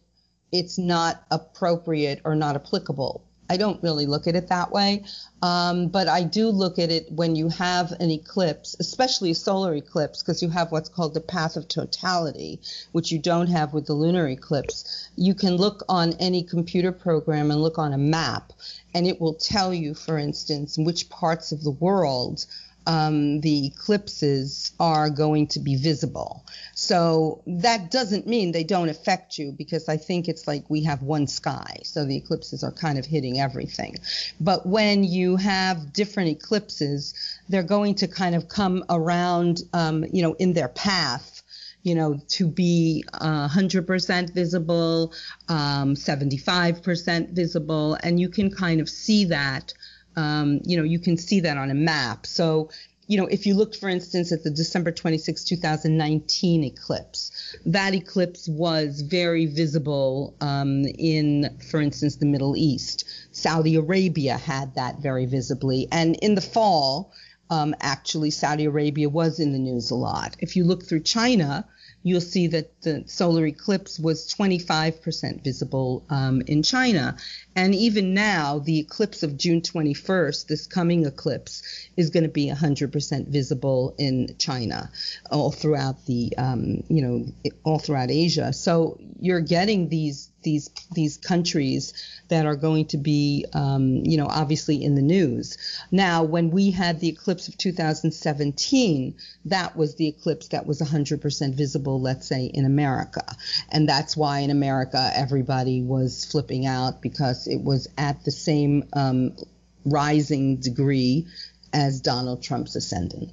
[0.52, 3.24] it's not appropriate or not applicable.
[3.52, 5.04] I don't really look at it that way.
[5.42, 9.74] Um, but I do look at it when you have an eclipse, especially a solar
[9.74, 12.60] eclipse, because you have what's called the path of totality,
[12.92, 15.10] which you don't have with the lunar eclipse.
[15.16, 18.52] You can look on any computer program and look on a map,
[18.94, 22.46] and it will tell you, for instance, which parts of the world
[22.86, 26.44] um, the eclipses are going to be visible.
[26.82, 31.00] So that doesn't mean they don't affect you because I think it's like we have
[31.00, 31.76] one sky.
[31.84, 33.98] So the eclipses are kind of hitting everything.
[34.40, 37.14] But when you have different eclipses,
[37.48, 41.42] they're going to kind of come around, um, you know, in their path
[41.84, 45.12] you know, to be uh, 100% visible,
[45.48, 49.74] um, 75% visible, and you can kind of see that.
[50.14, 52.24] Um, you know, you can see that on a map.
[52.24, 52.70] So,
[53.06, 58.48] you know, if you looked, for instance, at the December 26, 2019 eclipse, that eclipse
[58.48, 63.04] was very visible um, in, for instance, the Middle East.
[63.32, 65.88] Saudi Arabia had that very visibly.
[65.90, 67.12] And in the fall,
[67.50, 70.36] um, actually, Saudi Arabia was in the news a lot.
[70.38, 71.66] If you look through China,
[72.02, 77.16] you'll see that the solar eclipse was 25% visible um, in China.
[77.54, 81.62] And even now, the eclipse of June 21st, this coming eclipse,
[81.96, 84.90] is going to be 100% visible in China,
[85.30, 87.26] all throughout the, um, you know,
[87.62, 88.52] all throughout Asia.
[88.52, 91.92] So you're getting these these these countries
[92.28, 95.58] that are going to be, um, you know, obviously in the news.
[95.90, 99.14] Now, when we had the eclipse of 2017,
[99.46, 103.24] that was the eclipse that was 100% visible, let's say, in America,
[103.70, 108.84] and that's why in America everybody was flipping out because it was at the same
[108.92, 109.36] um,
[109.84, 111.26] rising degree
[111.72, 113.30] as Donald Trump's ascendant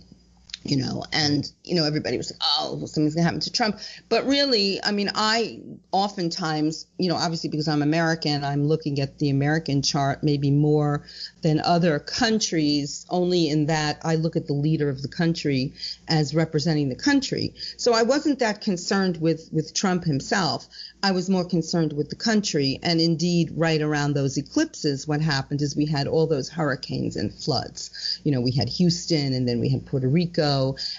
[0.63, 3.79] you know, and you know everybody was like, oh, something's gonna happen to Trump.
[4.09, 9.17] But really, I mean, I oftentimes, you know, obviously because I'm American, I'm looking at
[9.19, 11.05] the American chart maybe more
[11.41, 15.73] than other countries, only in that I look at the leader of the country
[16.07, 17.53] as representing the country.
[17.77, 20.67] So I wasn't that concerned with with Trump himself.
[21.01, 22.79] I was more concerned with the country.
[22.83, 27.33] And indeed, right around those eclipses, what happened is we had all those hurricanes and
[27.33, 28.19] floods.
[28.23, 30.48] You know, we had Houston and then we had Puerto Rico,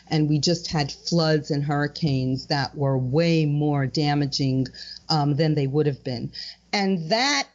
[0.08, 4.66] and we just had floods and hurricanes that were way more damaging
[5.08, 6.32] um, than they would have been.
[6.72, 7.48] And that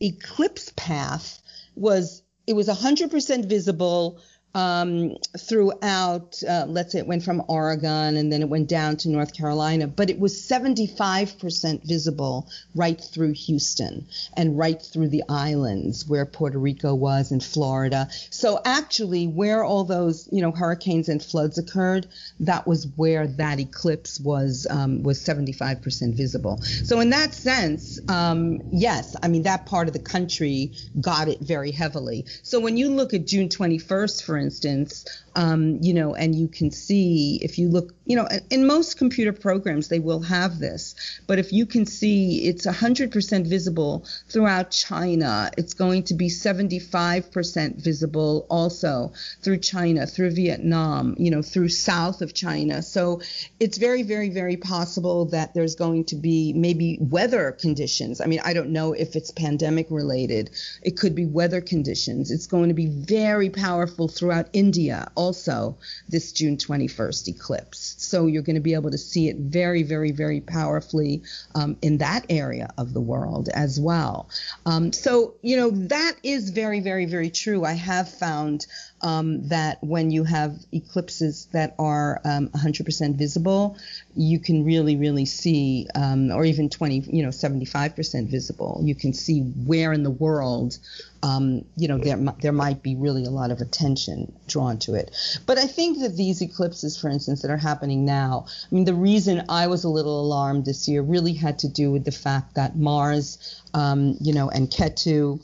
[0.00, 1.40] eclipse path
[1.74, 4.20] was, it was 100% visible
[4.54, 9.08] um, throughout, uh, let's say it went from Oregon and then it went down to
[9.08, 16.06] North Carolina, but it was 75% visible right through Houston and right through the islands
[16.06, 18.08] where Puerto Rico was and Florida.
[18.30, 22.08] So actually, where all those, you know, hurricanes and floods occurred,
[22.40, 26.58] that was where that eclipse was um, was 75% visible.
[26.62, 31.40] So in that sense, um, yes, I mean that part of the country got it
[31.40, 32.26] very heavily.
[32.42, 35.04] So when you look at June 21st, for instance,
[35.36, 39.32] um, you know, and you can see if you look, you know, in most computer
[39.32, 40.94] programs they will have this,
[41.26, 47.76] but if you can see it's 100% visible throughout China, it's going to be 75%
[47.76, 52.82] visible also through China, through Vietnam, you know, through south of China.
[52.82, 53.20] So
[53.60, 58.20] it's very, very, very possible that there's going to be maybe weather conditions.
[58.20, 60.50] I mean, I don't know if it's pandemic related.
[60.82, 62.30] It could be weather conditions.
[62.30, 65.76] It's going to be very powerful throughout India also
[66.08, 67.94] this June 21st eclipse.
[67.98, 71.22] So you're going to be able to see it very, very, very powerfully
[71.54, 74.28] um, in that area of the world as well.
[74.66, 77.64] Um, so, you know, that is very, very, very true.
[77.64, 78.66] I have found
[79.02, 83.76] um, that when you have eclipses that are um, 100% visible,
[84.14, 88.80] you can really, really see, um, or even 20, you know, 75% visible.
[88.82, 90.78] You can see where in the world,
[91.22, 95.14] um, you know, there there might be really a lot of attention drawn to it.
[95.46, 98.94] But I think that these eclipses, for instance, that are happening now, I mean, the
[98.94, 102.54] reason I was a little alarmed this year really had to do with the fact
[102.54, 105.40] that Mars, um, you know, and Ketu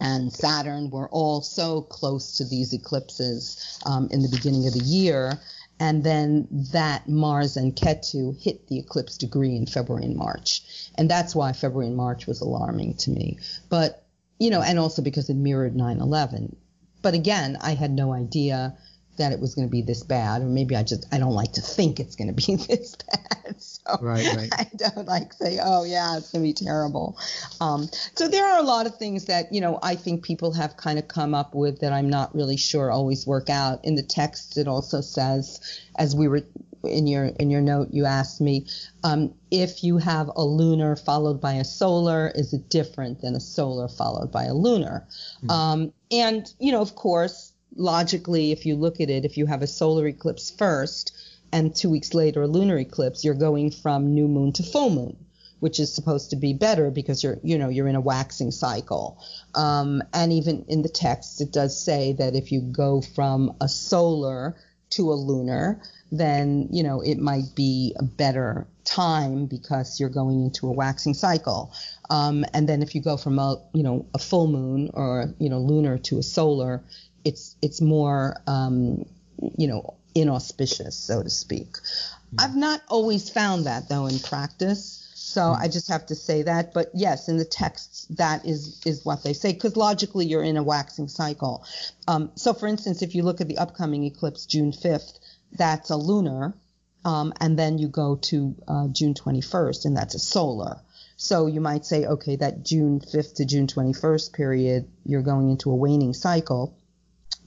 [0.00, 4.84] and Saturn were all so close to these eclipses um, in the beginning of the
[4.84, 5.38] year.
[5.78, 10.62] And then that Mars and Ketu hit the eclipse degree in February and March.
[10.96, 13.38] And that's why February and March was alarming to me.
[13.68, 14.04] But,
[14.38, 16.56] you know, and also because it mirrored 9 11.
[17.02, 18.76] But again, I had no idea
[19.16, 21.52] that it was going to be this bad, or maybe I just I don't like
[21.52, 23.26] to think it's going to be this bad.
[23.60, 24.48] So right, right.
[24.58, 27.18] I don't like say, oh yeah, it's going to be terrible.
[27.60, 30.78] Um, so there are a lot of things that you know I think people have
[30.78, 33.84] kind of come up with that I'm not really sure always work out.
[33.84, 35.60] In the text, it also says,
[35.98, 36.42] as we were
[36.84, 38.66] in your in your note, you asked me
[39.04, 43.40] um, if you have a lunar followed by a solar, is it different than a
[43.40, 45.06] solar followed by a lunar?
[45.38, 45.50] Mm-hmm.
[45.50, 49.62] Um, and you know, of course logically, if you look at it, if you have
[49.62, 51.16] a solar eclipse first
[51.52, 55.16] and two weeks later a lunar eclipse, you're going from new moon to full moon,
[55.60, 59.22] which is supposed to be better because you're, you know, you're in a waxing cycle.
[59.54, 63.68] Um, and even in the text, it does say that if you go from a
[63.68, 64.56] solar
[64.90, 65.80] to a lunar,
[66.12, 71.14] then, you know, it might be a better time because you're going into a waxing
[71.14, 71.72] cycle.
[72.08, 75.48] Um, and then if you go from a, you know, a full moon or, you
[75.48, 76.82] know, lunar to a solar,
[77.24, 79.04] it's it's more um,
[79.56, 81.72] you know inauspicious, so to speak.
[81.72, 82.36] Mm-hmm.
[82.38, 84.96] I've not always found that though in practice.
[85.14, 85.62] So mm-hmm.
[85.62, 86.74] I just have to say that.
[86.74, 90.56] But yes, in the texts, that is is what they say because logically you're in
[90.56, 91.64] a waxing cycle.
[92.08, 95.18] Um, so for instance, if you look at the upcoming eclipse, June 5th,
[95.52, 96.54] that's a lunar,
[97.04, 100.80] um, and then you go to uh, June 21st, and that's a solar.
[101.16, 105.70] So you might say, okay, that June 5th to June 21st period, you're going into
[105.70, 106.74] a waning cycle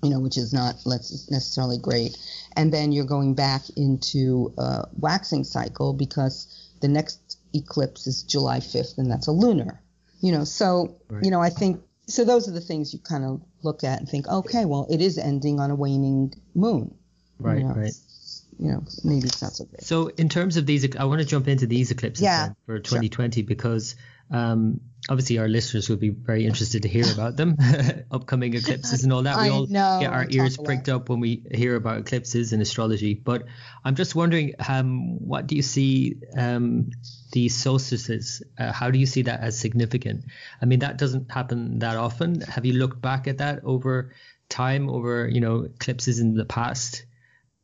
[0.03, 2.17] you know, which is not necessarily great.
[2.55, 8.59] And then you're going back into a waxing cycle because the next eclipse is July
[8.59, 9.81] 5th, and that's a lunar.
[10.21, 11.23] You know, so right.
[11.23, 12.23] you know, I think so.
[12.23, 15.17] Those are the things you kind of look at and think, okay, well, it is
[15.17, 16.95] ending on a waning moon.
[17.39, 17.93] Right, you know, right.
[18.59, 19.81] You know, maybe it's not so great.
[19.81, 23.41] So, in terms of these, I want to jump into these eclipses yeah, for 2020
[23.41, 23.47] sure.
[23.47, 23.95] because
[24.33, 27.55] um, obviously our listeners will be very interested to hear about them,
[28.11, 29.37] upcoming eclipses and all that.
[29.37, 33.13] We all know, get our ears pricked up when we hear about eclipses in astrology.
[33.13, 33.43] But
[33.85, 36.89] I'm just wondering, um, what do you see um,
[37.31, 38.41] these solstices?
[38.57, 40.25] Uh, how do you see that as significant?
[40.61, 42.41] I mean, that doesn't happen that often.
[42.41, 44.13] Have you looked back at that over
[44.49, 47.05] time, over you know eclipses in the past?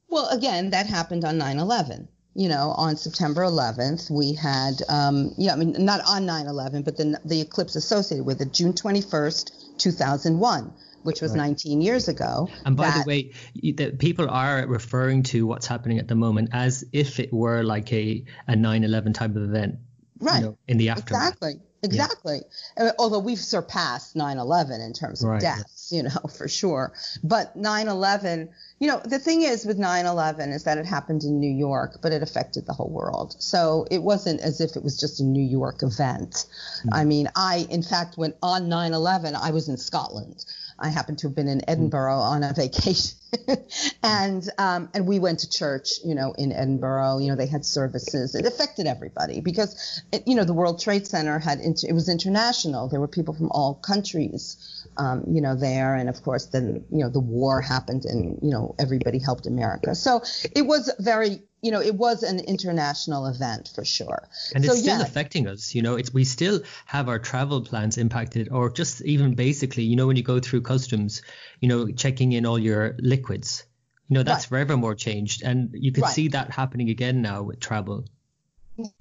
[0.07, 5.53] Well, again, that happened on 9/11 you know, on September 11th, we had, um, yeah,
[5.53, 10.73] I mean, not on 9/11, but the the eclipse associated with it, June 21st, 2001,
[11.03, 11.37] which was right.
[11.37, 12.49] 19 years ago.
[12.65, 13.31] And by that, the way,
[13.73, 17.91] the people are referring to what's happening at the moment as if it were like
[17.93, 19.75] a a 9/11 type of event,
[20.19, 20.39] right?
[20.39, 21.33] You know, in the aftermath.
[21.33, 21.53] Exactly.
[21.81, 22.41] Exactly.
[22.77, 22.91] Yeah.
[22.99, 25.41] Although we've surpassed 9/11 in terms of right.
[25.41, 26.93] deaths, you know, for sure.
[27.23, 28.49] But 9/11
[28.79, 32.13] you know, the thing is with 9/11 is that it happened in New York, but
[32.13, 33.35] it affected the whole world.
[33.39, 36.31] So it wasn't as if it was just a New York event.
[36.31, 36.93] Mm-hmm.
[36.93, 39.35] I mean, I in fact went on 9/11.
[39.35, 40.45] I was in Scotland.
[40.81, 42.35] I happened to have been in Edinburgh mm-hmm.
[42.35, 43.17] on a vacation,
[44.03, 47.17] and um, and we went to church, you know, in Edinburgh.
[47.19, 48.33] You know, they had services.
[48.33, 52.87] It affected everybody because, it, you know, the World Trade Center had it was international.
[52.87, 55.95] There were people from all countries um, you know, there.
[55.95, 59.95] And of course, then, you know, the war happened and, you know, everybody helped America.
[59.95, 60.21] So
[60.55, 64.27] it was very, you know, it was an international event for sure.
[64.53, 65.03] And so, it's still yeah.
[65.03, 65.73] affecting us.
[65.73, 69.95] You know, it's we still have our travel plans impacted, or just even basically, you
[69.95, 71.21] know, when you go through customs,
[71.61, 73.65] you know, checking in all your liquids.
[74.09, 74.49] You know, that's right.
[74.49, 76.13] forever more changed, and you can right.
[76.13, 78.05] see that happening again now with travel.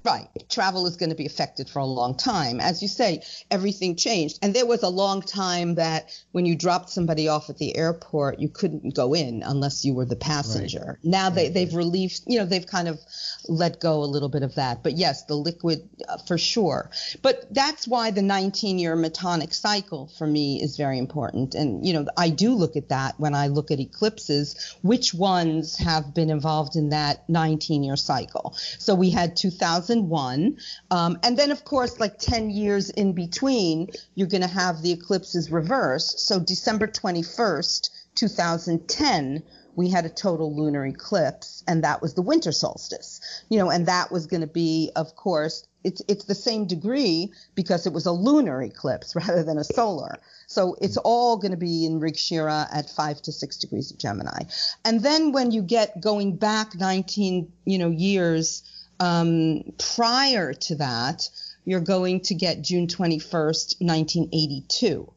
[0.05, 0.29] Right.
[0.49, 2.61] Travel is going to be affected for a long time.
[2.61, 4.39] As you say, everything changed.
[4.43, 8.41] And there was a long time that when you dropped somebody off at the airport,
[8.41, 10.99] you couldn't go in unless you were the passenger.
[11.03, 11.05] Right.
[11.05, 12.99] Now they, they've relieved, you know, they've kind of
[13.47, 14.83] let go a little bit of that.
[14.83, 16.91] But yes, the liquid uh, for sure.
[17.23, 21.55] But that's why the 19 year metonic cycle for me is very important.
[21.55, 25.77] And, you know, I do look at that when I look at eclipses, which ones
[25.77, 28.57] have been involved in that 19 year cycle.
[28.79, 30.59] So we had 2000 2001.
[30.91, 34.93] Um, and then, of course, like 10 years in between, you're going to have the
[34.93, 36.21] eclipses reversed.
[36.21, 39.43] So December 21st, 2010,
[39.77, 43.21] we had a total lunar eclipse, and that was the winter solstice.
[43.49, 47.33] You know, and that was going to be, of course, it's it's the same degree
[47.55, 50.19] because it was a lunar eclipse rather than a solar.
[50.49, 54.43] So it's all going to be in Mrigashira at five to six degrees of Gemini.
[54.85, 58.65] And then when you get going back 19, you know, years
[59.01, 61.29] um, prior to that,
[61.65, 65.13] you're going to get June 21st, 1982.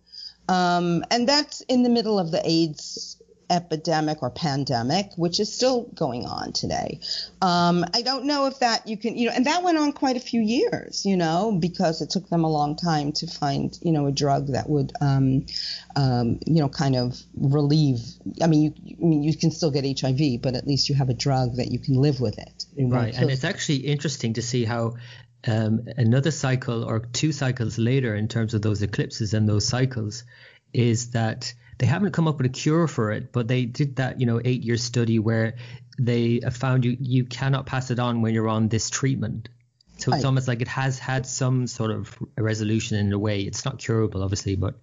[0.49, 3.20] Um, and that's in the middle of the AIDS
[3.51, 6.99] epidemic or pandemic, which is still going on today.
[7.41, 10.15] Um, I don't know if that you can, you know, and that went on quite
[10.15, 13.91] a few years, you know, because it took them a long time to find, you
[13.91, 15.45] know, a drug that would, um,
[15.95, 17.99] um, you know, kind of relieve.
[18.41, 21.09] I mean, you, I mean, you can still get HIV, but at least you have
[21.09, 22.65] a drug that you can live with it.
[22.77, 24.95] it right, and it's actually interesting to see how
[25.47, 30.23] um, another cycle or two cycles later, in terms of those eclipses and those cycles,
[30.73, 34.19] is that they haven't come up with a cure for it, but they did that,
[34.19, 35.55] you know, eight year study where
[35.99, 39.49] they found you you cannot pass it on when you're on this treatment.
[39.97, 43.41] So it's almost like it has had some sort of resolution in a way.
[43.41, 44.75] It's not curable, obviously, but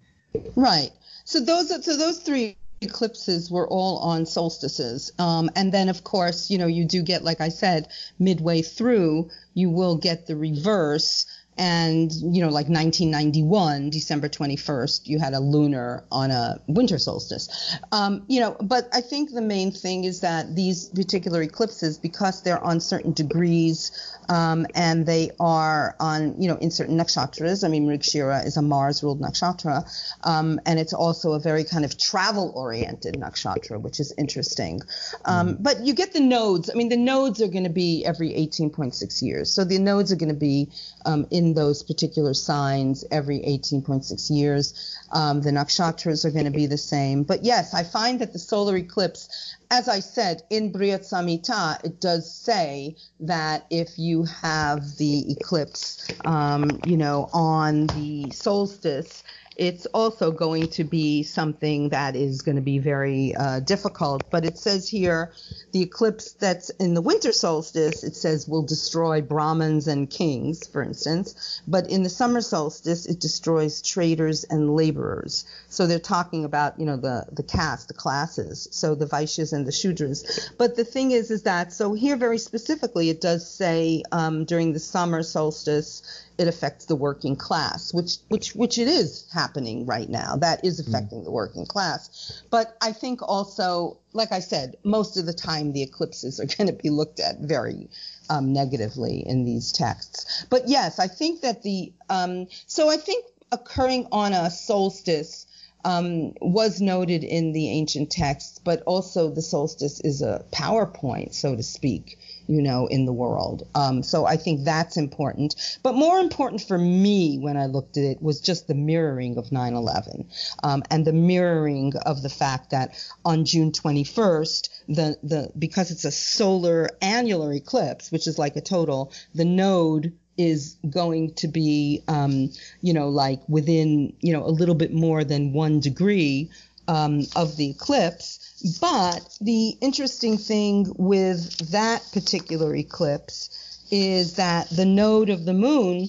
[0.55, 0.91] right.
[1.25, 5.13] So those so those three eclipses were all on solstices.
[5.19, 9.31] Um, and then, of course, you know, you do get, like I said, midway through,
[9.55, 11.27] you will get the reverse
[11.59, 17.77] and you know like 1991 december 21st you had a lunar on a winter solstice.
[17.93, 22.43] Um, you know but i think the main thing is that these particular eclipses because
[22.43, 27.65] they're on certain degrees um, and they are on you know in certain nakshatras.
[27.65, 29.89] I mean mrigashira is a mars ruled nakshatra.
[30.25, 34.81] Um, and it's also a very kind of travel oriented nakshatra which is interesting.
[35.25, 35.63] Um, mm.
[35.63, 36.71] but you get the nodes.
[36.71, 39.53] I mean the nodes are going to be every 18.6 years.
[39.53, 40.71] So the nodes are going to be
[41.05, 44.98] um, in those particular signs every 18.6 years.
[45.13, 47.25] Um, the nakshatras are going to be the same.
[47.25, 52.01] But yes, I find that the solar eclipse, as I said, in Brihat Samhita, it
[52.01, 59.23] does say that if you have the eclipse, um, you know, on the solstice,
[59.59, 64.31] it's also going to be something that is going to be very uh, difficult.
[64.31, 65.33] But it says here,
[65.73, 70.83] the eclipse that's in the winter solstice, it says will destroy Brahmins and kings, for
[70.83, 71.61] instance.
[71.67, 75.45] But in the summer solstice, it destroys traders and laborers.
[75.79, 78.67] So they're talking about, you know, the, the caste, the classes.
[78.73, 80.51] So the Vaishyas and the Shudras.
[80.59, 84.73] But the thing is, is that, so here very specifically, it does say um, during
[84.73, 86.03] the summer solstice,
[86.37, 90.35] it affects the working class, which which which it is happening right now.
[90.35, 90.91] That is hmm.
[90.91, 91.25] affecting mm.
[91.25, 92.43] the working class.
[92.51, 96.67] But I think also, like I said, most of the time the eclipses are going
[96.67, 97.89] to be looked at very
[98.29, 100.45] um, negatively in these texts.
[100.51, 105.47] But yes, I think that the um, so I think occurring on a solstice
[105.85, 111.55] um, was noted in the ancient texts, but also the solstice is a PowerPoint, so
[111.55, 113.67] to speak, you know, in the world.
[113.75, 115.55] Um, so I think that's important.
[115.83, 119.53] But more important for me when I looked at it was just the mirroring of
[119.53, 120.29] 9 11
[120.63, 126.05] um, and the mirroring of the fact that on June 21st, the, the, because it's
[126.05, 132.03] a solar annular eclipse, which is like a total, the node is going to be,
[132.09, 136.51] um, you know, like within, you know, a little bit more than one degree
[136.87, 138.79] um, of the eclipse.
[138.81, 143.51] But the interesting thing with that particular eclipse
[143.91, 146.09] is that the node of the moon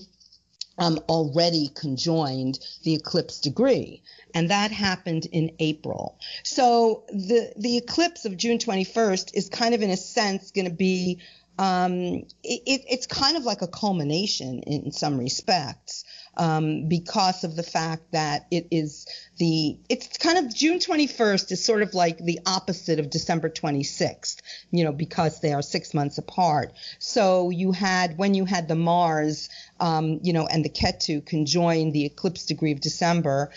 [0.79, 4.01] um, already conjoined the eclipse degree,
[4.33, 6.17] and that happened in April.
[6.43, 10.73] So the the eclipse of June 21st is kind of in a sense going to
[10.73, 11.19] be
[11.59, 16.05] um, it, it, it's kind of like a culmination in some respects
[16.37, 19.05] um, because of the fact that it is
[19.39, 24.37] the it's kind of June 21st is sort of like the opposite of December 26th,
[24.71, 26.71] you know, because they are six months apart.
[26.97, 29.49] So you had when you had the Mars,
[29.81, 33.51] um, you know, and the Ketu conjoin the eclipse degree of December,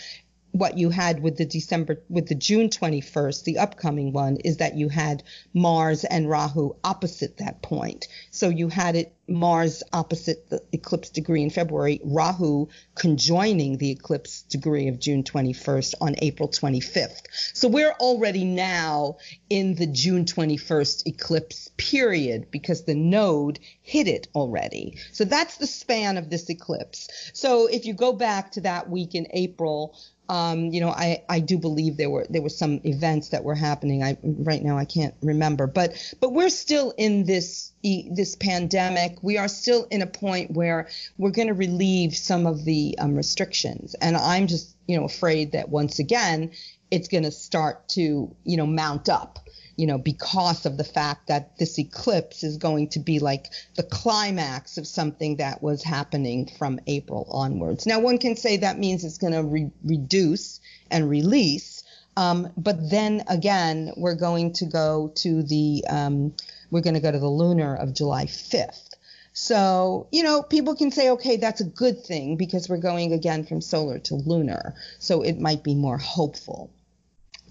[0.53, 4.77] what you had with the December with the June 21st, the upcoming one, is that
[4.77, 5.23] you had
[5.53, 8.07] Mars and Rahu opposite that point.
[8.29, 14.41] So you had it Mars opposite the eclipse degree in February, Rahu conjoining the eclipse
[14.43, 17.21] degree of June 21st on April 25th.
[17.53, 19.17] So we're already now
[19.49, 24.97] in the June 21st eclipse period because the node hit it already.
[25.11, 27.31] So that's the span of this eclipse.
[27.33, 29.97] So if you go back to that week in April,
[30.29, 33.55] um, you know, I, I do believe there were there were some events that were
[33.55, 34.03] happening.
[34.03, 39.17] I right now I can't remember, but but we're still in this this pandemic.
[39.21, 43.15] We are still in a point where we're going to relieve some of the um,
[43.15, 46.51] restrictions, and I'm just you know afraid that once again
[46.91, 49.39] it's going to start to you know mount up
[49.75, 53.83] you know, because of the fact that this eclipse is going to be like the
[53.83, 57.85] climax of something that was happening from April onwards.
[57.85, 60.59] Now, one can say that means it's going to re- reduce
[60.91, 61.83] and release,
[62.15, 66.35] um, but then again, we're going to go to the um,
[66.73, 68.89] we're going to go to the lunar of July 5th.
[69.31, 73.45] So, you know, people can say, okay, that's a good thing because we're going again
[73.45, 74.75] from solar to lunar.
[74.99, 76.71] So it might be more hopeful.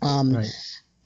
[0.01, 0.51] Um, right.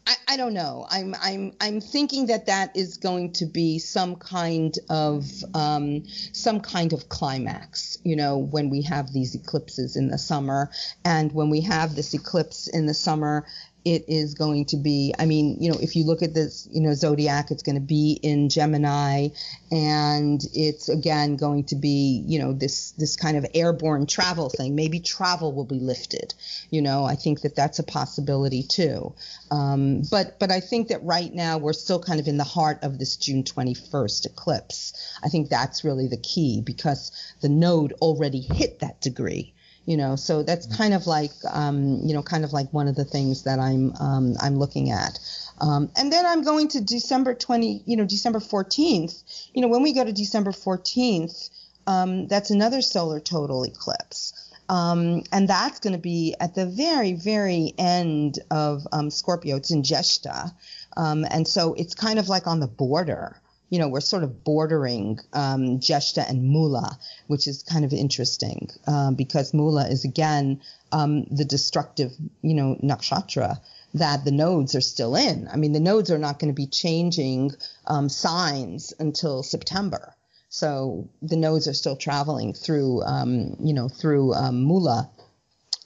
[0.06, 0.86] I, I don't know.
[0.88, 6.60] I'm I'm I'm thinking that that is going to be some kind of um, some
[6.60, 7.98] kind of climax.
[8.04, 10.70] You know, when we have these eclipses in the summer,
[11.04, 13.46] and when we have this eclipse in the summer,
[13.86, 16.80] it is going to be i mean you know if you look at this you
[16.80, 19.28] know zodiac it's going to be in gemini
[19.70, 24.74] and it's again going to be you know this this kind of airborne travel thing.
[24.74, 26.34] Maybe travel will be lifted
[26.70, 29.14] you know i think that that's a possibility too.
[29.52, 32.80] Um, but but i think that right now we're still kind of in the heart
[32.82, 35.18] of this june 21st eclipse.
[35.22, 39.54] I think that's really the key because the node already hit that degree
[39.86, 40.76] you know so that's mm-hmm.
[40.76, 43.94] kind of like um, you know kind of like one of the things that i'm
[44.00, 45.18] um, i'm looking at.
[45.58, 49.82] Um, and then i'm going to december 20 you know december 14th you know when
[49.82, 51.48] we go to december 14th
[51.86, 54.32] um, that's another solar total eclipse.
[54.68, 59.56] Um, and that's going to be at the very very end of um, scorpio.
[59.56, 60.52] It's in jeshta.
[60.96, 65.18] And so it's kind of like on the border you know, we're sort of bordering
[65.32, 70.60] um, Jeshta and Mula, which is kind of interesting um, because Mula is again
[70.92, 72.12] um, the destructive,
[72.42, 73.60] you know, nakshatra
[73.94, 75.48] that the nodes are still in.
[75.52, 77.52] I mean, the nodes are not going to be changing
[77.86, 80.14] um, signs until September.
[80.48, 85.10] So the nodes are still traveling through, um, you know, through um, Mula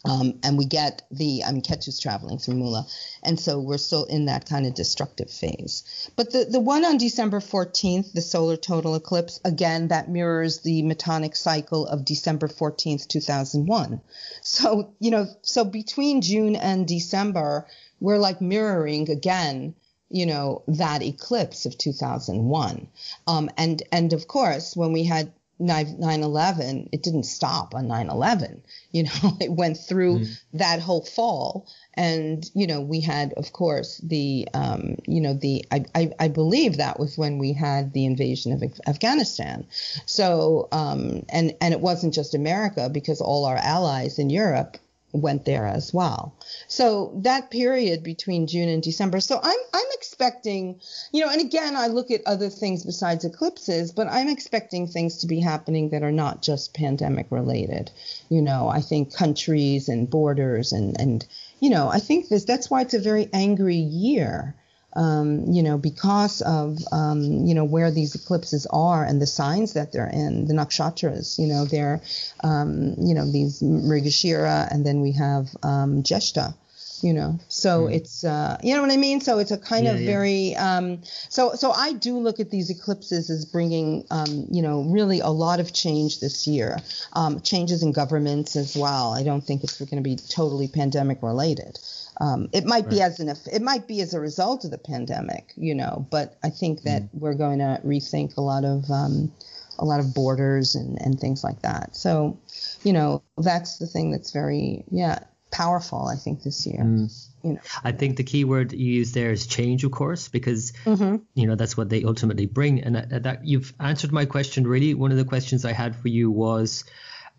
[0.05, 2.87] um, and we get the, I mean, Ketu's traveling through Mula.
[3.23, 6.11] And so we're still in that kind of destructive phase.
[6.17, 10.83] But the, the one on December 14th, the solar total eclipse, again, that mirrors the
[10.83, 14.01] metonic cycle of December 14th, 2001.
[14.43, 17.67] So, you know, so between June and December,
[18.01, 19.75] we're like mirroring again
[20.09, 22.89] you know that eclipse of 2001
[23.29, 28.61] um, and and of course when we had 9-11 it didn't stop on 9-11
[28.93, 30.41] you know it went through mm.
[30.55, 31.67] that whole fall.
[31.95, 36.29] And you know we had of course the um, you know the I, I, I,
[36.29, 39.67] believe that was when we had the invasion of afghanistan.
[40.07, 44.79] So um, and and it wasn't just america because all our allies in europe
[45.13, 46.35] went there as well.
[46.69, 49.21] So that period between June and December.
[49.21, 50.81] So I'm I'm expecting,
[51.13, 55.19] you know, and again I look at other things besides eclipses, but I'm expecting things
[55.19, 57.91] to be happening that are not just pandemic related.
[58.29, 61.27] You know, I think countries and borders and and
[61.61, 64.55] you know, I think this that's why it's a very angry year
[64.95, 69.75] um, you know, because of, um, you know, where these eclipses are and the signs
[69.75, 72.01] that they're in, the nakshatras, you know, they're,
[72.43, 76.55] um, you know, these Mrigashira, and then we have um, Jeshta,
[77.03, 77.95] you know, so mm.
[77.95, 79.21] it's, uh, you know what I mean?
[79.21, 80.07] So it's a kind yeah, of yeah.
[80.07, 84.83] very, um, so, so I do look at these eclipses as bringing, um, you know,
[84.83, 86.79] really a lot of change this year,
[87.15, 89.13] um, changes in governments as well.
[89.15, 91.79] I don't think it's going to be totally pandemic related.
[92.21, 92.91] Um, it might right.
[92.91, 96.37] be as an it might be as a result of the pandemic, you know, but
[96.45, 97.09] I think that mm.
[97.15, 99.33] we're going to rethink a lot of um,
[99.79, 101.97] a lot of borders and, and things like that.
[101.97, 102.39] So,
[102.85, 105.21] you know, that's the thing that's very yeah.
[105.51, 106.07] Powerful.
[106.07, 106.83] I think this year.
[106.83, 107.27] Mm.
[107.43, 107.61] You know.
[107.83, 111.17] I think the key word you use there is change, of course, because mm-hmm.
[111.35, 112.83] you know that's what they ultimately bring.
[112.83, 114.67] And that, that, you've answered my question.
[114.67, 116.85] Really, one of the questions I had for you was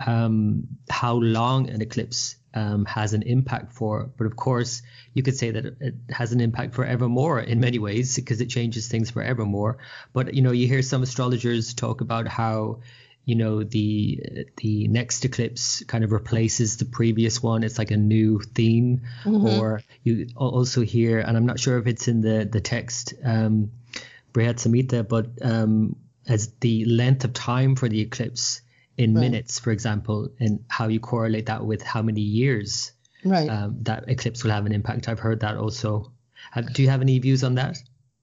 [0.05, 4.09] um, how long an eclipse um, has an impact for.
[4.17, 4.81] But of course,
[5.13, 8.87] you could say that it has an impact forevermore in many ways because it changes
[8.87, 9.77] things forevermore.
[10.13, 12.81] But you know, you hear some astrologers talk about how
[13.25, 17.97] you know the the next eclipse kind of replaces the previous one it's like a
[17.97, 19.45] new theme mm-hmm.
[19.45, 23.71] or you also hear and i'm not sure if it's in the the text um
[24.33, 25.95] Brihat Samhita, but um
[26.27, 28.61] as the length of time for the eclipse
[28.97, 29.21] in right.
[29.21, 32.91] minutes, for example, and how you correlate that with how many years
[33.25, 33.49] right.
[33.49, 35.09] um, that eclipse will have an impact.
[35.09, 36.11] I've heard that also.
[36.51, 37.77] Have, do you have any views on that?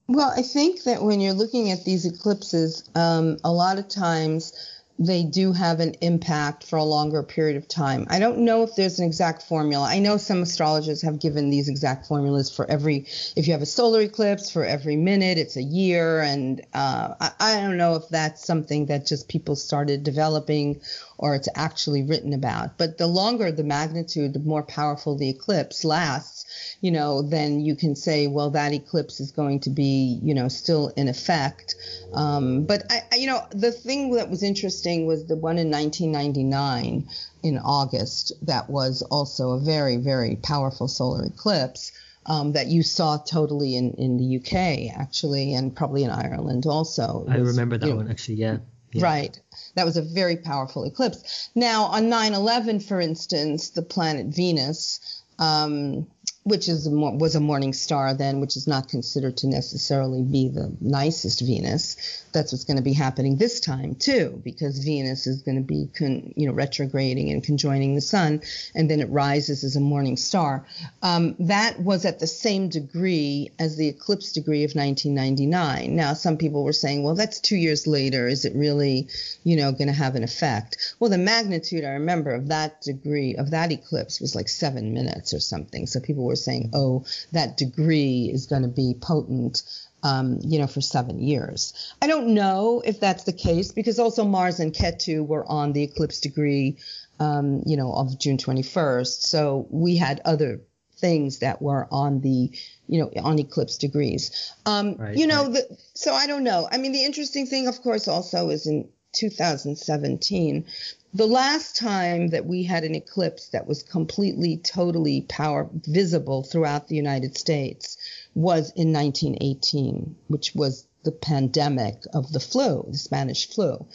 [0.07, 4.53] Well, I think that when you're looking at these eclipses, um, a lot of times
[4.99, 8.05] they do have an impact for a longer period of time.
[8.09, 9.87] I don't know if there's an exact formula.
[9.87, 13.65] I know some astrologers have given these exact formulas for every, if you have a
[13.65, 16.19] solar eclipse, for every minute, it's a year.
[16.19, 20.81] And uh, I, I don't know if that's something that just people started developing
[21.17, 22.77] or it's actually written about.
[22.77, 26.38] But the longer the magnitude, the more powerful the eclipse lasts
[26.81, 30.47] you know, then you can say, well, that eclipse is going to be, you know,
[30.47, 31.75] still in effect.
[32.13, 37.07] Um, but I, you know, the thing that was interesting was the one in 1999
[37.43, 41.91] in August that was also a very, very powerful solar eclipse.
[42.25, 47.25] Um, that you saw totally in, in the UK actually, and probably in Ireland also.
[47.27, 48.57] I remember that you know, one actually, yeah.
[48.91, 49.03] yeah.
[49.03, 49.39] Right.
[49.73, 51.49] That was a very powerful eclipse.
[51.55, 56.05] Now, on 9 11, for instance, the planet Venus um,
[56.49, 60.75] which is was a morning star then, which is not considered to necessarily be the
[60.81, 61.95] nicest Venus.
[62.31, 65.89] That's what's going to be happening this time too, because Venus is going to be,
[65.95, 68.41] con, you know, retrograding and conjoining the Sun,
[68.75, 70.65] and then it rises as a morning star.
[71.01, 75.95] Um, that was at the same degree as the eclipse degree of 1999.
[75.95, 78.27] Now, some people were saying, well, that's two years later.
[78.27, 79.07] Is it really,
[79.43, 80.95] you know, going to have an effect?
[80.99, 85.33] Well, the magnitude I remember of that degree of that eclipse was like seven minutes
[85.33, 85.85] or something.
[85.85, 89.63] So people were saying, oh, that degree is going to be potent.
[90.01, 91.93] Um, you know, for seven years.
[92.01, 95.83] I don't know if that's the case because also Mars and Ketu were on the
[95.83, 96.77] eclipse degree,
[97.19, 99.23] um, you know, of June 21st.
[99.23, 100.61] So we had other
[100.99, 102.51] things that were on the,
[102.87, 104.53] you know, on eclipse degrees.
[104.65, 105.53] Um, right, you know, right.
[105.53, 106.67] the, so I don't know.
[106.71, 110.65] I mean, the interesting thing, of course, also is in 2017,
[111.13, 116.87] the last time that we had an eclipse that was completely, totally power visible throughout
[116.87, 117.97] the United States
[118.35, 123.85] was in 1918, which was the pandemic of the flu, the Spanish flu.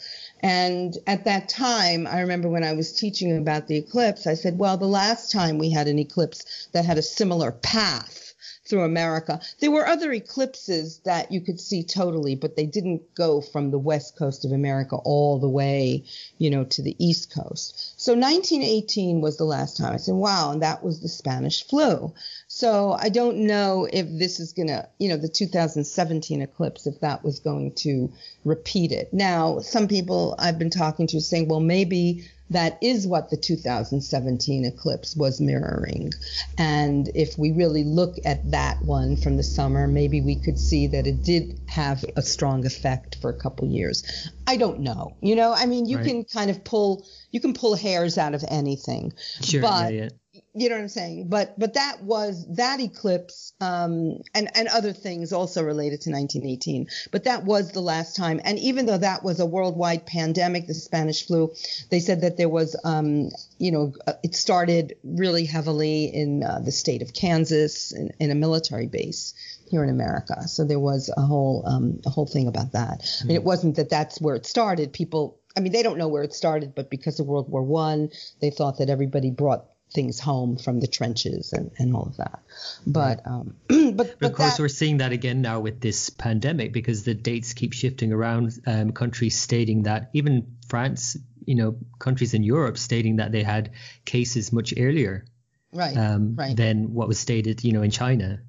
[0.41, 4.57] And at that time, I remember when I was teaching about the eclipse, I said,
[4.57, 8.24] well, the last time we had an eclipse that had a similar path
[8.67, 9.39] through America.
[9.59, 13.79] There were other eclipses that you could see totally, but they didn't go from the
[13.79, 16.05] west coast of America all the way,
[16.37, 17.93] you know, to the east coast.
[18.01, 19.93] So 1918 was the last time.
[19.93, 22.13] I said, wow, and that was the Spanish flu.
[22.47, 26.99] So I don't know if this is going to, you know, the 2017 eclipse, if
[27.01, 28.11] that was going to
[28.43, 29.13] repeat it.
[29.13, 34.65] Now, some people I've been talking to saying, well, maybe that is what the 2017
[34.65, 36.11] eclipse was mirroring.
[36.57, 40.87] And if we really look at that one from the summer, maybe we could see
[40.87, 44.29] that it did have a strong effect for a couple years.
[44.45, 45.15] I don't know.
[45.21, 46.05] You know, I mean, you right.
[46.05, 49.13] can kind of pull you can pull hairs out of anything.
[49.41, 50.09] Sure, but yeah, yeah
[50.53, 51.27] you know what I'm saying?
[51.27, 56.87] But but that was that eclipse um, and and other things also related to 1918.
[57.11, 58.39] But that was the last time.
[58.43, 61.53] And even though that was a worldwide pandemic, the Spanish flu,
[61.89, 66.71] they said that there was um, you know it started really heavily in uh, the
[66.71, 69.33] state of Kansas in, in, a military base
[69.69, 70.47] here in America.
[70.47, 73.01] So there was a whole um, a whole thing about that.
[73.01, 73.23] Mm.
[73.23, 73.47] I mean, it hmm.
[73.47, 74.93] wasn't that that's where it started.
[74.93, 78.09] People I mean, they don't know where it started, but because of World War One,
[78.41, 79.65] they thought that everybody brought
[79.95, 82.43] things home from the trenches and, and all of that.
[82.85, 86.09] But um, but, but, but, of course that, we're seeing that again now with this
[86.09, 88.59] pandemic because the dates keep shifting around.
[88.67, 93.71] Um, countries stating that even France, you know, countries in Europe stating that they had
[94.03, 95.25] cases much earlier.
[95.71, 96.55] Right, um, right.
[96.55, 98.39] Than what was stated, you know, in China.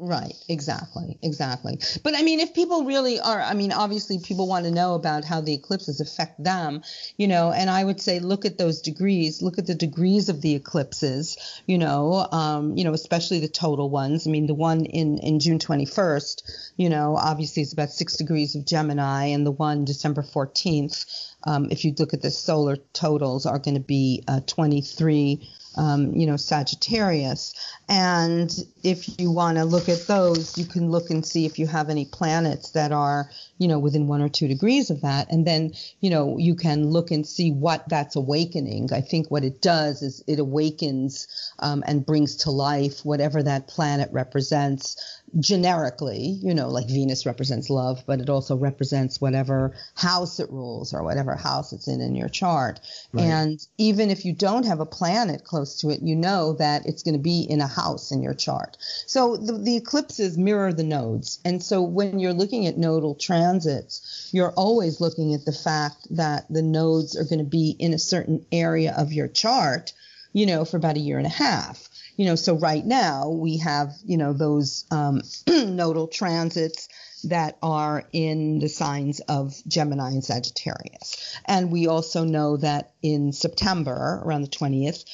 [0.00, 1.78] Right, exactly, exactly.
[2.02, 5.24] But I mean, if people really are, I mean, obviously people want to know about
[5.24, 6.82] how the eclipses affect them,
[7.16, 10.42] you know, and I would say look at those degrees, look at the degrees of
[10.42, 11.36] the eclipses,
[11.66, 14.26] you know, um, you know, especially the total ones.
[14.26, 18.56] I mean, the one in, in June 21st, you know, obviously is about six degrees
[18.56, 23.46] of Gemini, and the one December 14th, um, if you look at the solar totals,
[23.46, 27.54] are going to be uh, 23 um, you know, Sagittarius.
[27.88, 28.50] And
[28.82, 31.90] if you want to look at those, you can look and see if you have
[31.90, 35.30] any planets that are, you know, within one or two degrees of that.
[35.30, 38.92] And then, you know, you can look and see what that's awakening.
[38.92, 41.26] I think what it does is it awakens
[41.58, 47.70] um, and brings to life whatever that planet represents generically, you know, like Venus represents
[47.70, 52.14] love, but it also represents whatever house it rules or whatever house it's in in
[52.14, 52.80] your chart.
[53.12, 53.24] Right.
[53.24, 57.02] And even if you don't have a planet close to it, you know that it's
[57.02, 58.76] going to be in a house in your chart.
[59.06, 61.40] So the, the eclipses mirror the nodes.
[61.44, 66.46] And so when you're looking at nodal transits, you're always looking at the fact that
[66.48, 69.92] the nodes are going to be in a certain area of your chart,
[70.32, 73.58] you know, for about a year and a half you know, so right now we
[73.58, 76.88] have, you know, those um, nodal transits
[77.24, 81.38] that are in the signs of Gemini and Sagittarius.
[81.46, 85.04] And we also know that in September, around the 20th,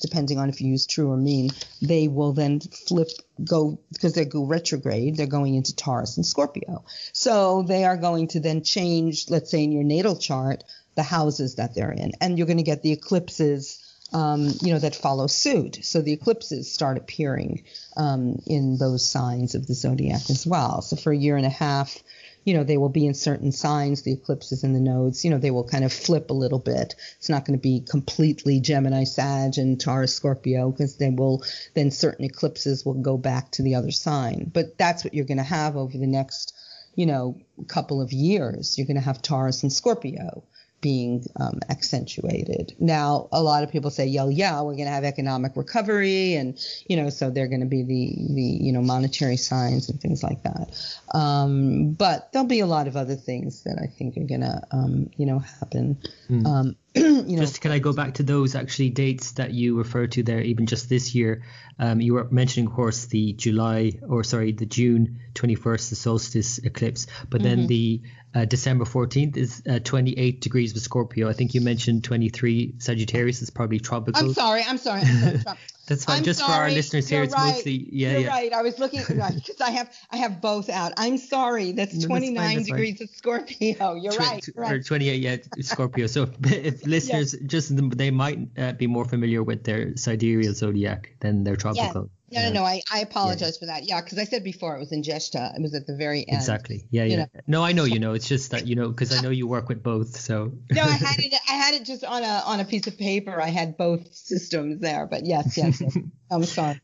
[0.00, 1.50] depending on if you use true or mean,
[1.82, 3.08] they will then flip,
[3.44, 6.84] go, because they go retrograde, they're going into Taurus and Scorpio.
[7.12, 11.56] So they are going to then change, let's say in your natal chart, the houses
[11.56, 12.12] that they're in.
[12.20, 15.80] And you're going to get the eclipses um, you know, that follow suit.
[15.82, 17.64] So the eclipses start appearing
[17.96, 20.82] um, in those signs of the zodiac as well.
[20.82, 22.02] So for a year and a half,
[22.44, 25.36] you know, they will be in certain signs, the eclipses and the nodes, you know,
[25.36, 26.94] they will kind of flip a little bit.
[27.18, 31.44] It's not going to be completely Gemini, Sag, and Taurus, Scorpio, because they will,
[31.74, 34.50] then certain eclipses will go back to the other sign.
[34.52, 36.54] But that's what you're going to have over the next,
[36.94, 38.78] you know, couple of years.
[38.78, 40.44] You're going to have Taurus and Scorpio
[40.80, 42.74] being um, accentuated.
[42.78, 46.58] Now, a lot of people say, "Yeah, yeah, we're going to have economic recovery," and
[46.88, 50.22] you know, so they're going to be the the you know monetary signs and things
[50.22, 50.70] like that.
[51.14, 54.62] Um, but there'll be a lot of other things that I think are going to
[54.70, 55.98] um, you know happen.
[56.30, 56.76] Mm.
[57.26, 60.22] you know, just can I go back to those actually dates that you referred to
[60.22, 61.42] there, even just this year?
[61.78, 66.58] Um, you were mentioning, of course, the July or sorry, the June 21st, the solstice
[66.58, 67.66] eclipse, but then mm-hmm.
[67.68, 68.02] the
[68.34, 71.28] uh, December 14th is uh, 28 degrees with Scorpio.
[71.28, 74.28] I think you mentioned 23 Sagittarius is probably tropical.
[74.28, 74.62] I'm sorry.
[74.66, 75.02] I'm sorry.
[75.02, 75.58] I'm sorry.
[75.88, 76.18] That's fine.
[76.18, 76.52] I'm Just sorry.
[76.52, 77.54] for our listeners here, You're it's right.
[77.54, 78.12] mostly yeah.
[78.12, 78.28] You're yeah.
[78.28, 78.52] right.
[78.52, 80.92] I was looking because I have I have both out.
[80.98, 81.72] I'm sorry.
[81.72, 83.94] That's no, 29 that's fine, that's degrees of Scorpio.
[83.94, 84.48] You're Tw- right.
[84.54, 84.72] right.
[84.72, 86.06] Or 28, yeah, Scorpio.
[86.06, 91.44] So if listeners just they might uh, be more familiar with their sidereal zodiac than
[91.44, 92.10] their tropical.
[92.28, 92.42] Yeah.
[92.42, 92.64] No, no, no.
[92.64, 93.60] I, I apologize yeah.
[93.60, 93.88] for that.
[93.88, 95.56] Yeah, because I said before it was in Jeshta.
[95.56, 96.36] It was at the very end.
[96.36, 96.84] Exactly.
[96.90, 97.16] Yeah, yeah.
[97.16, 97.26] Know?
[97.46, 98.12] No, I know you know.
[98.12, 100.16] It's just that you know because I know you work with both.
[100.16, 100.52] So.
[100.70, 101.34] no, I had it.
[101.48, 103.40] I had it just on a on a piece of paper.
[103.40, 105.06] I had both systems there.
[105.06, 105.80] But yes, yes.
[105.80, 105.96] yes.
[106.30, 106.80] I'm sorry.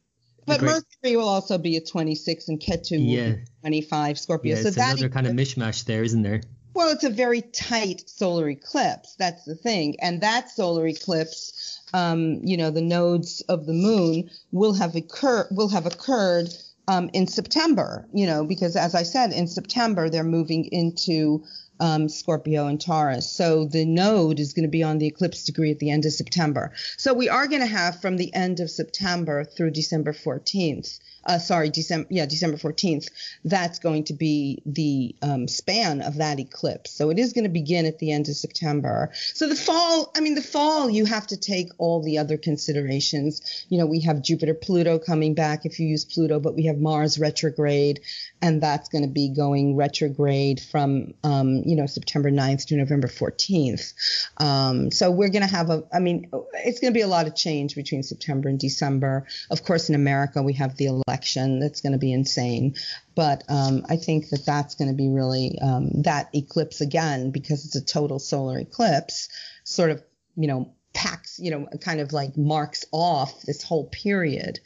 [0.46, 0.72] But Great.
[1.02, 3.36] Mercury will also be at 26 and Ketu yeah.
[3.60, 4.56] 25 Scorpio.
[4.56, 6.42] Yeah, so it's that another kind of mishmash there, isn't there?
[6.74, 9.14] Well, it's a very tight solar eclipse.
[9.16, 9.96] That's the thing.
[10.00, 15.46] And that solar eclipse um, you know, the nodes of the moon will have occur
[15.52, 16.52] will have occurred
[16.88, 18.06] um, in September.
[18.12, 21.44] You know, because as I said, in September they're moving into
[21.80, 23.30] um, Scorpio and Taurus.
[23.30, 26.12] So the node is going to be on the eclipse degree at the end of
[26.12, 26.72] September.
[26.96, 31.38] So we are going to have from the end of September through December 14th uh,
[31.38, 33.08] sorry, December, yeah, December 14th,
[33.44, 36.90] that's going to be the um, span of that eclipse.
[36.90, 39.10] So it is going to begin at the end of September.
[39.32, 43.64] So the fall, I mean, the fall, you have to take all the other considerations.
[43.68, 46.78] You know, we have Jupiter, Pluto coming back if you use Pluto, but we have
[46.78, 48.00] Mars retrograde,
[48.44, 53.08] and that's going to be going retrograde from, um, you know, September 9th to November
[53.08, 53.94] 14th.
[54.36, 57.26] Um, so we're going to have a, I mean, it's going to be a lot
[57.26, 59.26] of change between September and December.
[59.50, 62.74] Of course, in America, we have the election that's going to be insane.
[63.14, 67.64] But um, I think that that's going to be really um, that eclipse again because
[67.64, 69.30] it's a total solar eclipse,
[69.64, 70.04] sort of,
[70.36, 74.60] you know, packs, you know, kind of like marks off this whole period.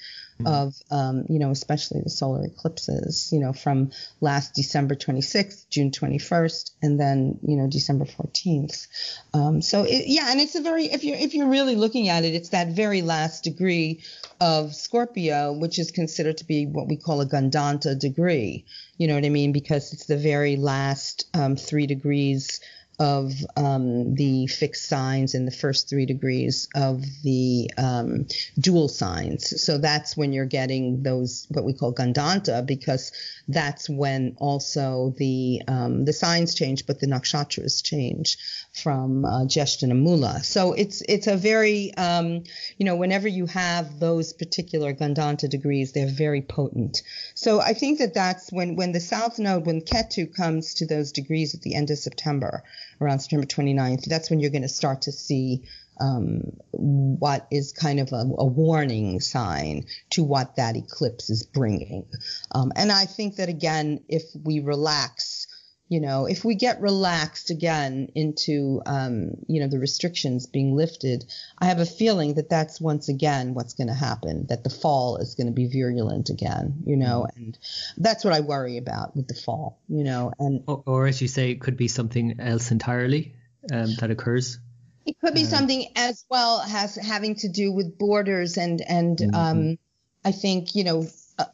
[0.46, 5.90] Of, um, you know, especially the solar eclipses, you know, from last December 26th, June
[5.90, 8.86] 21st, and then, you know, December 14th.
[9.34, 12.24] Um, so it, yeah, and it's a very, if you're, if you're really looking at
[12.24, 14.02] it, it's that very last degree
[14.40, 18.64] of Scorpio, which is considered to be what we call a Gandanta degree.
[18.96, 19.52] You know what I mean?
[19.52, 22.60] Because it's the very last um, three degrees
[22.98, 28.26] of um, the fixed signs in the first three degrees of the um,
[28.58, 29.62] dual signs.
[29.62, 33.12] So that's when you're getting those what we call Gandanta because
[33.46, 38.36] that's when also the um, the signs change, but the nakshatras change
[38.72, 39.46] from uh,
[39.82, 40.42] and Mula.
[40.42, 42.44] So it's it's a very um,
[42.78, 47.02] you know whenever you have those particular Gandanta degrees, they're very potent.
[47.34, 51.12] So I think that that's when when the South Node when Ketu comes to those
[51.12, 52.64] degrees at the end of September
[53.00, 55.62] around September 29th, that's when you're going to start to see
[56.00, 56.40] um,
[56.70, 62.06] what is kind of a, a, warning sign to what that eclipse is bringing.
[62.52, 65.47] Um, and I think that again, if we relax
[65.88, 71.24] you know, if we get relaxed again into, um, you know, the restrictions being lifted,
[71.58, 75.16] I have a feeling that that's once again what's going to happen, that the fall
[75.16, 77.42] is going to be virulent again, you know, mm-hmm.
[77.42, 77.58] and
[77.96, 80.62] that's what I worry about with the fall, you know, and.
[80.66, 83.34] Or, or as you say, it could be something else entirely
[83.72, 84.58] um, that occurs.
[85.06, 89.16] It could be uh, something as well as having to do with borders and, and,
[89.16, 89.34] mm-hmm.
[89.34, 89.78] um,
[90.22, 91.06] I think, you know,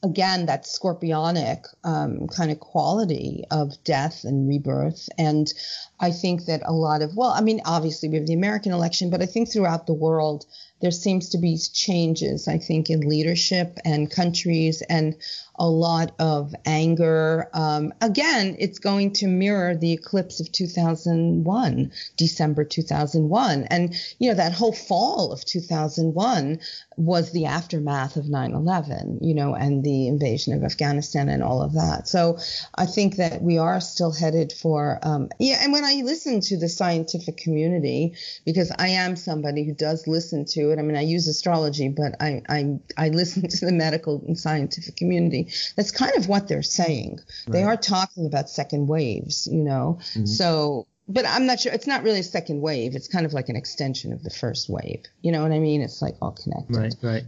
[0.03, 5.09] again that scorpionic um, kind of quality of death and rebirth.
[5.19, 5.53] And
[6.01, 9.11] i think that a lot of well i mean obviously we have the american election
[9.11, 10.45] but i think throughout the world
[10.85, 15.17] there seems to be changes i think in leadership and countries and
[15.57, 17.49] a lot of anger.
[17.53, 23.65] Um, again, it's going to mirror the eclipse of 2001, December 2001.
[23.65, 26.61] And, you know, that whole fall of 2001
[26.97, 31.63] was the aftermath of 9 11, you know, and the invasion of Afghanistan and all
[31.63, 32.09] of that.
[32.09, 32.39] So
[32.75, 36.57] I think that we are still headed for, um, yeah, and when I listen to
[36.57, 38.15] the scientific community,
[38.45, 42.21] because I am somebody who does listen to it, I mean, I use astrology, but
[42.21, 46.63] I, I, I listen to the medical and scientific community that's kind of what they're
[46.63, 47.21] saying.
[47.47, 47.53] Right.
[47.53, 49.99] They are talking about second waves, you know.
[50.01, 50.27] Mm-hmm.
[50.27, 51.73] So, but I'm not sure.
[51.73, 52.95] It's not really a second wave.
[52.95, 55.05] It's kind of like an extension of the first wave.
[55.23, 55.81] You know what I mean?
[55.83, 56.77] It's like all connected.
[56.77, 57.25] Right, right.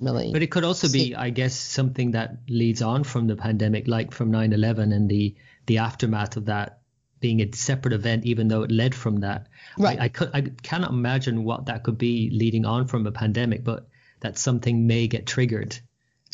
[0.00, 0.32] Really.
[0.32, 4.12] But it could also be, I guess, something that leads on from the pandemic, like
[4.12, 5.34] from 9/11 and the
[5.66, 6.80] the aftermath of that
[7.24, 9.46] being a separate event, even though it led from that.
[9.78, 9.98] Right.
[9.98, 13.64] I, I, could, I cannot imagine what that could be leading on from a pandemic,
[13.64, 13.88] but
[14.20, 15.78] that something may get triggered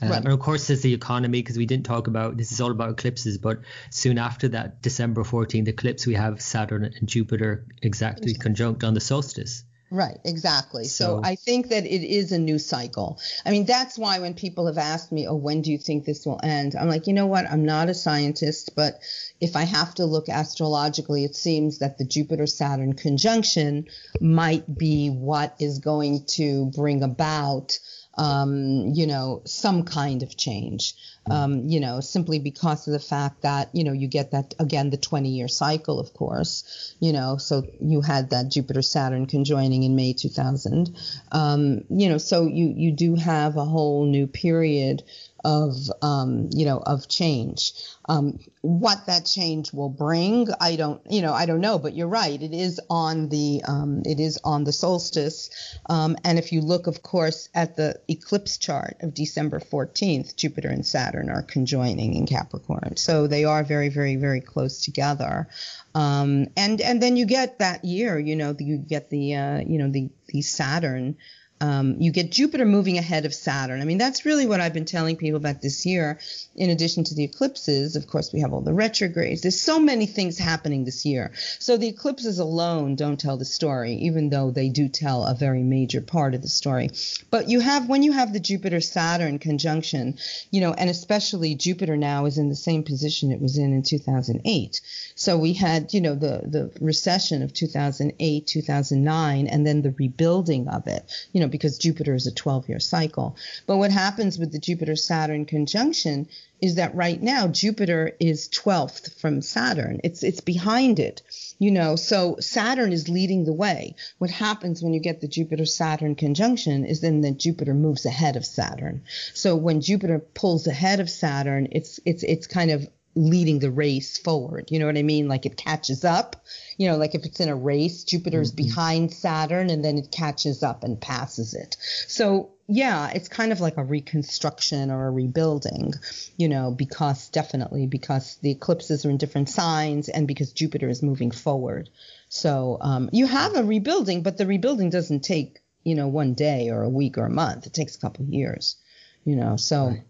[0.03, 0.25] um, right.
[0.25, 2.91] And of course, there's the economy because we didn't talk about this is all about
[2.91, 3.61] eclipses, but
[3.91, 9.01] soon after that December 14th eclipse, we have Saturn and Jupiter exactly conjunct on the
[9.01, 9.65] solstice.
[9.93, 10.85] Right, exactly.
[10.85, 13.19] So, so, I think that it is a new cycle.
[13.45, 16.25] I mean, that's why when people have asked me, oh, when do you think this
[16.25, 16.77] will end?
[16.77, 17.51] I'm like, you know what?
[17.51, 19.01] I'm not a scientist, but
[19.41, 23.89] if I have to look astrologically, it seems that the Jupiter Saturn conjunction
[24.21, 27.77] might be what is going to bring about
[28.21, 30.93] um, you know, some kind of change,
[31.31, 34.91] um, you know, simply because of the fact that, you know, you get that, again,
[34.91, 39.85] the 20 year cycle, of course, you know, so you had that Jupiter Saturn conjoining
[39.85, 40.95] in May 2000.
[41.33, 45.03] Um, you know, so you, you do have a whole new period
[45.45, 47.73] of um, you know of change.
[48.09, 52.09] Um, what that change will bring, I don't you know I don't know, but you're
[52.09, 52.41] right.
[52.41, 55.51] It is on the um, it is on the solstice,
[55.89, 60.69] um, and if you look, of course, at the eclipse chart of December 14th, Jupiter
[60.69, 65.49] and Saturn are conjoining in Capricorn, so they are very very very close together.
[65.95, 69.79] Um, and and then you get that year, you know, you get the uh, you
[69.79, 71.17] know the the Saturn
[71.61, 73.83] um, you get Jupiter moving ahead of Saturn.
[73.83, 76.19] I mean, that's really what I've been telling people about this year.
[76.57, 79.43] In addition to the eclipses, of course, we have all the retrogrades.
[79.43, 81.33] There's so many things happening this year.
[81.59, 85.63] So the eclipses alone don't tell the story, even though they do tell a very
[85.63, 86.91] major part of the story.
[87.31, 90.19] But you have, when you have the Jupiter Saturn conjunction,
[90.51, 93.83] you know, and especially Jupiter now is in the same position it was in in
[93.83, 94.81] 2008.
[95.15, 100.69] So we had, you know, the, the recession of 2008, 2009, and then the rebuilding
[100.69, 103.37] of it, you know, because Jupiter is a 12 year cycle.
[103.67, 106.29] But what happens with the Jupiter Saturn conjunction
[106.61, 110.01] is that right now Jupiter is 12th from Saturn.
[110.05, 111.23] It's, it's behind it,
[111.59, 113.95] you know, so Saturn is leading the way.
[114.19, 118.37] What happens when you get the Jupiter Saturn conjunction is then that Jupiter moves ahead
[118.37, 119.03] of Saturn.
[119.35, 124.19] So when Jupiter pulls ahead of Saturn, it's, it's, it's kind of leading the race
[124.19, 124.71] forward.
[124.71, 125.29] You know what I mean?
[125.29, 126.37] Like it catches up.
[126.77, 128.65] You know, like if it's in a race, Jupiter's mm-hmm.
[128.69, 131.77] behind Saturn and then it catches up and passes it.
[132.07, 135.95] So yeah, it's kind of like a reconstruction or a rebuilding,
[136.37, 141.03] you know, because definitely because the eclipses are in different signs and because Jupiter is
[141.03, 141.91] moving forward.
[142.29, 146.71] So um, you have a rebuilding, but the rebuilding doesn't take, you know, one day
[146.71, 147.67] or a week or a month.
[147.67, 148.77] It takes a couple of years,
[149.25, 149.57] you know.
[149.57, 150.05] So right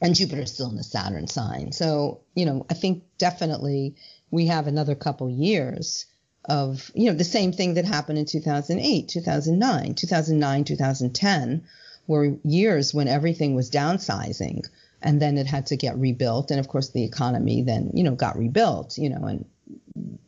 [0.00, 1.72] and Jupiter's still in the Saturn sign.
[1.72, 3.96] So, you know, I think definitely
[4.30, 6.06] we have another couple years
[6.44, 11.64] of, you know, the same thing that happened in 2008, 2009, 2009, 2010
[12.06, 14.66] were years when everything was downsizing
[15.02, 16.50] and then it had to get rebuilt.
[16.50, 19.44] And of course, the economy then, you know, got rebuilt, you know, and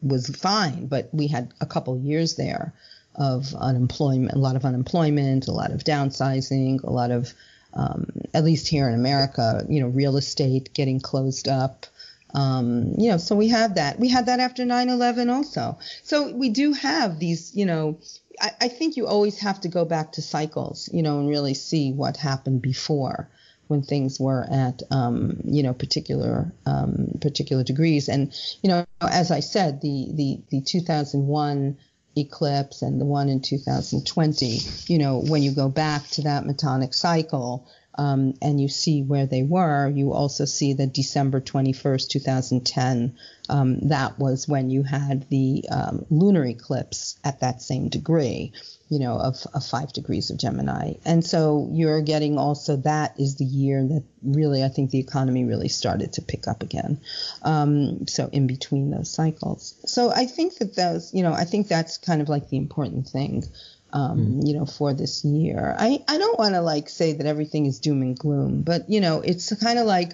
[0.03, 0.87] was fine.
[0.87, 2.75] But we had a couple years there
[3.15, 7.33] of unemployment, a lot of unemployment, a lot of downsizing, a lot of
[7.75, 11.87] um, at least here in America, you know, real estate getting closed up,
[12.33, 13.99] Um, you know, so we have that.
[13.99, 15.79] We had that after 9/11 also.
[16.05, 17.99] So we do have these, you know,
[18.41, 21.55] I, I think you always have to go back to cycles, you know, and really
[21.55, 23.29] see what happened before
[23.67, 28.09] when things were at um, you know particular um, particular degrees.
[28.09, 31.77] And you know, as I said, the the the 2001
[32.17, 36.95] eclipse and the one in 2020, you know, when you go back to that metonic
[36.95, 37.67] cycle,
[38.01, 43.15] um, and you see where they were, you also see that December 21st, 2010,
[43.51, 48.53] um, that was when you had the um, lunar eclipse at that same degree,
[48.89, 50.95] you know, of, of five degrees of Gemini.
[51.05, 55.45] And so you're getting also that is the year that really, I think the economy
[55.45, 57.03] really started to pick up again.
[57.43, 59.75] Um, so in between those cycles.
[59.85, 63.09] So I think that those, you know, I think that's kind of like the important
[63.09, 63.45] thing
[63.93, 64.47] um, mm.
[64.47, 65.75] you know, for this year.
[65.79, 69.01] I, I don't want to like say that everything is doom and gloom, but you
[69.01, 70.13] know, it's kind of like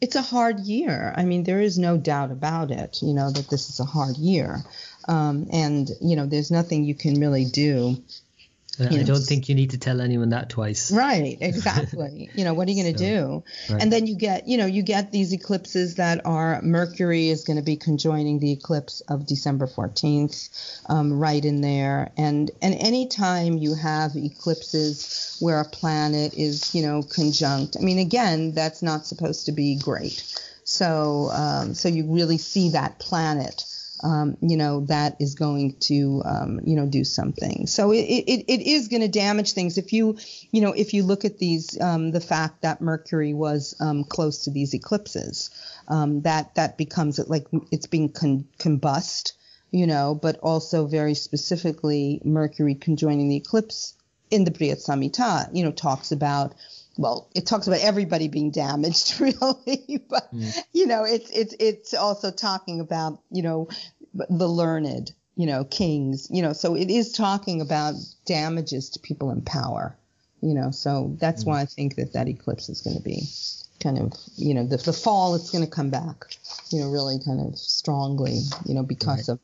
[0.00, 1.14] it's a hard year.
[1.16, 4.16] I mean, there is no doubt about it, you know, that this is a hard
[4.16, 4.62] year.
[5.08, 7.96] Um, and you know, there's nothing you can really do
[8.78, 10.90] I know, don't think you need to tell anyone that twice.
[10.90, 12.30] Right, exactly.
[12.34, 13.44] you know, what are you going to so, do?
[13.72, 13.82] Right.
[13.82, 17.56] And then you get, you know, you get these eclipses that are Mercury is going
[17.56, 22.10] to be conjoining the eclipse of December 14th, um, right in there.
[22.16, 27.98] And and anytime you have eclipses where a planet is, you know, conjunct, I mean,
[27.98, 30.22] again, that's not supposed to be great.
[30.64, 33.64] So um, so you really see that planet
[34.02, 37.66] um, you know, that is going to, um, you know, do something.
[37.66, 39.78] So it, it, it is going to damage things.
[39.78, 40.18] If you,
[40.50, 44.44] you know, if you look at these, um, the fact that Mercury was um, close
[44.44, 45.50] to these eclipses,
[45.88, 49.32] um, that that becomes like it's being con- combust,
[49.70, 53.94] you know, but also very specifically Mercury conjoining the eclipse
[54.30, 56.54] in the Brihat Samhita, you know, talks about
[56.98, 60.56] well, it talks about everybody being damaged, really, but mm.
[60.72, 63.68] you know, it's it's it's also talking about you know
[64.14, 67.94] the learned, you know, kings, you know, so it is talking about
[68.24, 69.96] damages to people in power,
[70.40, 71.48] you know, so that's mm.
[71.48, 73.22] why I think that that eclipse is going to be
[73.82, 76.24] kind of, you know, the, the fall it's going to come back,
[76.70, 79.34] you know, really kind of strongly, you know, because right.
[79.34, 79.40] of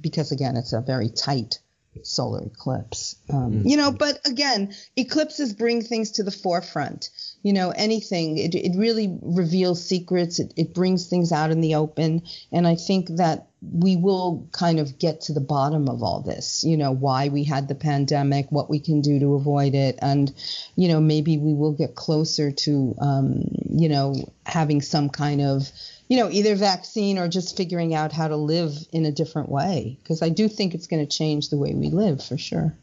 [0.00, 1.58] because again it's a very tight
[2.02, 3.16] solar eclipse.
[3.30, 3.68] Um, mm-hmm.
[3.68, 7.10] You know, but again, eclipses bring things to the forefront.
[7.46, 11.76] You know, anything, it, it really reveals secrets, it, it brings things out in the
[11.76, 12.22] open.
[12.50, 16.64] And I think that we will kind of get to the bottom of all this,
[16.64, 19.96] you know, why we had the pandemic, what we can do to avoid it.
[20.02, 20.34] And,
[20.74, 25.70] you know, maybe we will get closer to, um, you know, having some kind of
[26.08, 29.98] you know, either vaccine or just figuring out how to live in a different way.
[30.02, 32.76] Because I do think it's going to change the way we live for sure.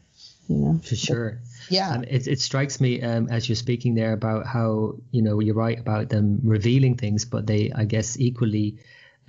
[0.48, 1.40] You know, for sure.
[1.70, 1.90] Yeah.
[1.90, 5.54] Um, it, it strikes me um, as you're speaking there about how, you know, you're
[5.54, 8.78] right about them revealing things, but they, I guess, equally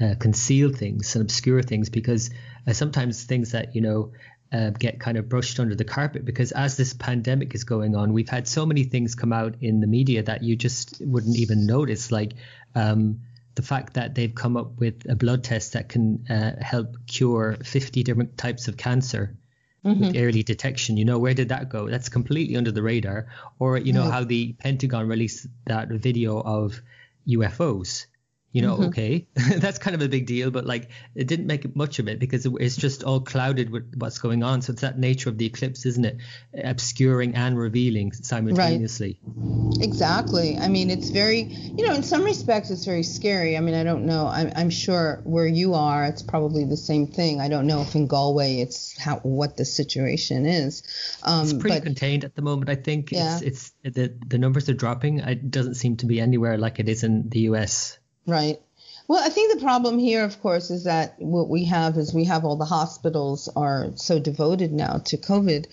[0.01, 2.32] uh, conceal things and obscure things because
[2.68, 4.11] uh, sometimes things that, you know,
[4.51, 8.13] uh, get kind of brushed under the carpet because as this pandemic is going on,
[8.13, 11.66] we've had so many things come out in the media that you just wouldn't even
[11.66, 12.11] notice.
[12.11, 12.34] Like,
[12.76, 13.22] um,
[13.55, 17.57] the fact that they've come up with a blood test that can uh, help cure
[17.63, 19.38] 50 different types of cancer
[19.86, 20.07] mm-hmm.
[20.07, 20.97] with early detection.
[20.97, 21.89] You know, where did that go?
[21.89, 23.27] That's completely under the radar.
[23.59, 26.81] Or, you know, how the Pentagon released that video of
[27.27, 28.07] UFOs
[28.56, 28.86] you know, mm-hmm.
[28.86, 32.20] okay, that's kind of a big deal, but like it didn't make much of it
[32.20, 34.62] because it's just all clouded with what's going on.
[34.62, 36.18] So it's that nature of the eclipse, isn't it?
[36.64, 39.20] Obscuring and revealing simultaneously.
[39.26, 39.84] Right.
[39.84, 40.58] Exactly.
[40.58, 43.58] I mean, it's very, you know, in some respects, it's very scary.
[43.58, 44.26] I mean, I don't know.
[44.26, 47.41] I'm, I'm sure where you are, it's probably the same thing.
[47.41, 50.82] I don't know if in Galway it's how what the situation is.
[51.24, 52.70] Um, it's pretty but, contained at the moment.
[52.70, 53.38] I think yeah.
[53.41, 55.20] it's it's the the numbers are dropping.
[55.20, 57.99] It doesn't seem to be anywhere like it is in the U.S.
[58.28, 58.59] Right.
[59.07, 62.26] Well, I think the problem here, of course, is that what we have is we
[62.26, 65.67] have all the hospitals are so devoted now to COVID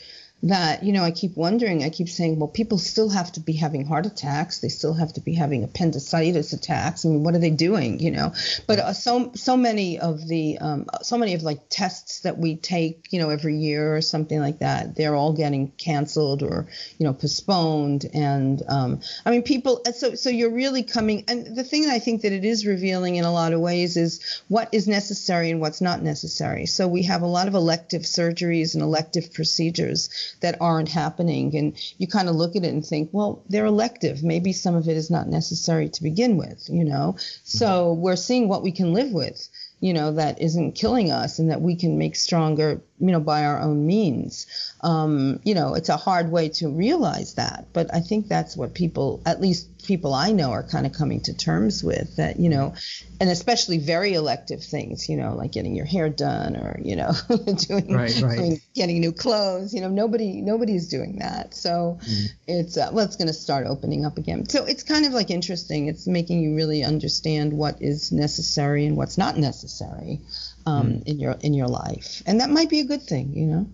[0.44, 1.84] that you know I keep wondering.
[1.84, 4.58] I keep saying, well, people still have to be having heart attacks.
[4.58, 7.04] They still have to be having appendicitis attacks.
[7.04, 8.00] I mean, what are they doing?
[8.00, 8.34] You know.
[8.66, 12.56] But uh, so so many of the um, so many of like tests that we
[12.56, 16.66] take, you know, every year or something like that, they're all getting canceled or
[16.98, 18.06] you know postponed.
[18.12, 19.82] And um, I mean, people.
[19.86, 21.24] Uh, so so you're really coming.
[21.28, 24.42] And the thing I think that it is revealing in a lot of ways is
[24.48, 26.66] what is necessary and what's not necessary.
[26.66, 31.56] So we have a lot of elective surgeries and elective procedures that aren't happening.
[31.56, 34.22] And you kind of look at it and think, well, they're elective.
[34.22, 37.16] Maybe some of it is not necessary to begin with, you know?
[37.44, 39.48] So we're seeing what we can live with,
[39.80, 43.44] you know, that isn't killing us and that we can make stronger, you know, by
[43.44, 44.46] our own means.
[44.80, 48.74] Um, you know, it's a hard way to realize that, but I think that's what
[48.74, 52.48] people, at least people I know are kind of coming to terms with that, you
[52.48, 52.74] know,
[53.20, 57.12] and especially very elective things, you know, like getting your hair done or, you know,
[57.28, 58.38] doing, right, right.
[58.38, 59.74] doing, getting new clothes.
[59.74, 61.54] You know, nobody nobody's doing that.
[61.54, 62.26] So mm.
[62.46, 64.48] it's uh, well, it's going to start opening up again.
[64.48, 65.88] So it's kind of like interesting.
[65.88, 70.20] It's making you really understand what is necessary and what's not necessary
[70.66, 71.06] um, mm.
[71.06, 73.66] in your in your life, and that might be a good thing, you know.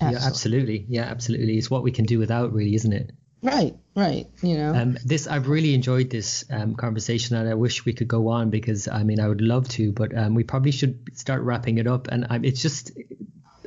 [0.00, 0.84] Yeah, absolutely.
[0.88, 1.56] Yeah, absolutely.
[1.56, 3.12] It's what we can do without, really, isn't it?
[3.46, 4.26] Right, right.
[4.42, 8.08] You know, um, this I've really enjoyed this um, conversation, and I wish we could
[8.08, 11.42] go on because I mean I would love to, but um, we probably should start
[11.42, 12.08] wrapping it up.
[12.08, 12.90] And I, it's just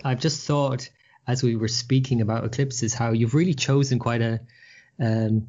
[0.04, 0.90] I've just thought
[1.26, 4.42] as we were speaking about eclipses how you've really chosen quite a
[5.00, 5.48] um,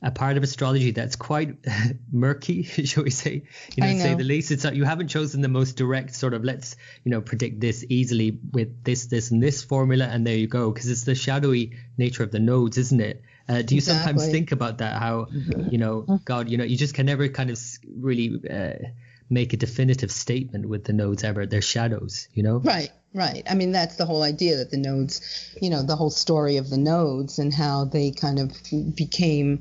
[0.00, 1.58] a part of astrology that's quite
[2.10, 3.42] murky, shall we say,
[3.76, 4.50] you know, know, say the least.
[4.50, 7.84] It's not, you haven't chosen the most direct sort of let's you know predict this
[7.90, 11.76] easily with this, this, and this formula, and there you go, because it's the shadowy
[11.98, 13.22] nature of the nodes, isn't it?
[13.48, 14.12] Uh, do you exactly.
[14.12, 15.00] sometimes think about that?
[15.00, 15.70] How mm-hmm.
[15.70, 17.58] you know, God, you know, you just can never kind of
[17.96, 18.88] really uh,
[19.30, 21.46] make a definitive statement with the nodes ever.
[21.46, 22.58] They're shadows, you know.
[22.58, 22.90] Right.
[23.14, 23.42] Right.
[23.48, 26.68] I mean, that's the whole idea that the nodes, you know, the whole story of
[26.68, 28.52] the nodes and how they kind of
[28.94, 29.60] became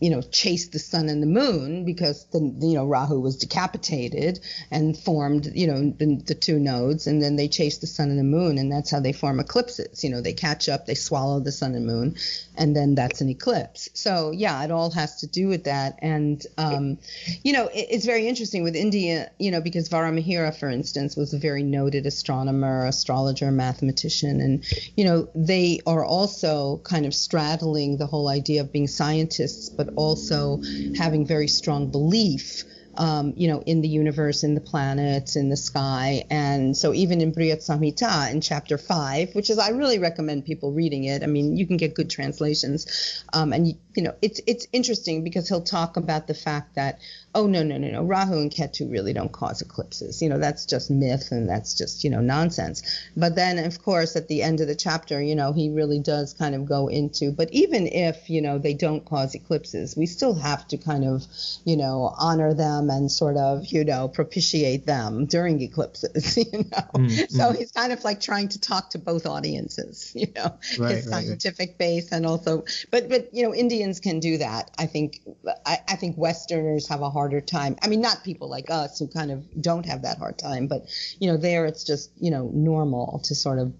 [0.00, 4.40] you know, chased the sun and the moon because the you know Rahu was decapitated
[4.70, 8.18] and formed you know the, the, two nodes, and then they chase the sun and
[8.18, 10.04] the moon, and that's how they form eclipses.
[10.04, 12.16] You know, they catch up, they swallow the sun and moon,
[12.56, 13.88] and then that's an eclipse.
[13.94, 16.98] So yeah, it all has to do with that, and um,
[17.42, 21.34] you know, it, it's very interesting with India, you know, because Varahamihira, for instance, was
[21.34, 24.64] a very noted astronomer, astrologer, mathematician, and
[24.96, 29.94] you know, they are also kind of straddling the whole idea of being scientists but
[29.96, 30.60] also
[30.94, 32.64] having very strong belief
[32.96, 36.24] um, you know, in the universe, in the planets, in the sky.
[36.30, 40.72] And so even in Brihat Samhita in chapter five, which is I really recommend people
[40.72, 41.22] reading it.
[41.22, 45.22] I mean, you can get good translations, um, and you, you know, it's it's interesting
[45.24, 47.00] because he'll talk about the fact that
[47.34, 50.20] oh no no no no Rahu and Ketu really don't cause eclipses.
[50.20, 52.82] You know, that's just myth and that's just you know nonsense.
[53.16, 56.34] But then of course at the end of the chapter, you know, he really does
[56.34, 57.30] kind of go into.
[57.30, 61.24] But even if you know they don't cause eclipses, we still have to kind of
[61.64, 66.38] you know honor them and sort of you know propitiate them during eclipses.
[66.50, 67.58] You know, mm, so mm.
[67.58, 70.12] he's kind of like trying to talk to both audiences.
[70.20, 71.78] You know, right, his scientific right.
[71.78, 74.70] base and also, but but you know Indians can do that.
[74.78, 75.20] I think
[75.64, 77.76] I, I think Westerners have a harder time.
[77.82, 80.86] I mean, not people like us who kind of don't have that hard time, but
[81.18, 83.72] you know, there it's just you know normal to sort of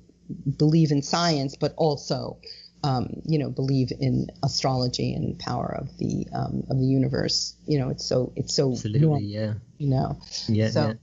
[0.56, 2.38] believe in science, but also
[2.82, 7.54] um, you know believe in astrology and power of the um, of the universe.
[7.66, 9.54] You know, it's so it's so absolutely normal, yeah.
[9.78, 10.18] You know,
[10.48, 10.70] yeah.
[10.70, 10.94] So, yeah.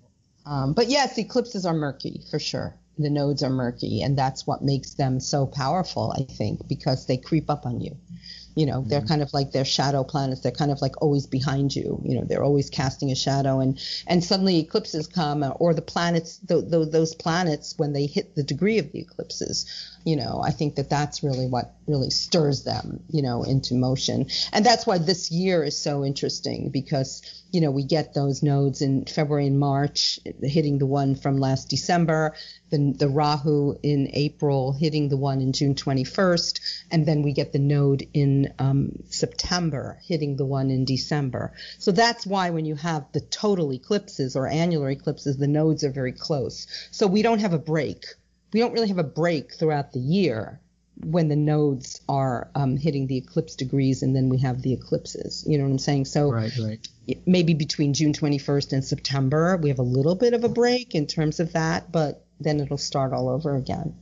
[0.46, 2.76] Um, but yes, eclipses are murky for sure.
[2.98, 7.18] The nodes are murky, and that's what makes them so powerful, I think, because they
[7.18, 7.96] creep up on you.
[8.58, 8.90] You know, mm-hmm.
[8.90, 10.42] they're kind of like their shadow planets.
[10.42, 12.02] They're kind of like always behind you.
[12.04, 16.40] You know, they're always casting a shadow, and and suddenly eclipses come, or the planets,
[16.40, 19.68] th- th- those planets, when they hit the degree of the eclipses,
[20.04, 24.26] you know, I think that that's really what really stirs them, you know, into motion,
[24.52, 28.82] and that's why this year is so interesting because you know, we get those nodes
[28.82, 32.36] in February and March, hitting the one from last December,
[32.70, 36.60] then the Rahu in April, hitting the one in June 21st,
[36.92, 41.54] and then we get the node in um, September, hitting the one in December.
[41.80, 45.92] So that's why when you have the total eclipses or annular eclipses, the nodes are
[45.92, 46.68] very close.
[46.92, 48.06] So we don't have a break.
[48.54, 50.60] We don't really have a break throughout the year
[51.04, 55.44] when the nodes are um, hitting the eclipse degrees, and then we have the eclipses.
[55.48, 56.06] You know what I'm saying?
[56.06, 56.88] So right, right.
[57.26, 61.06] maybe between June 21st and September, we have a little bit of a break in
[61.06, 63.96] terms of that, but then it'll start all over again.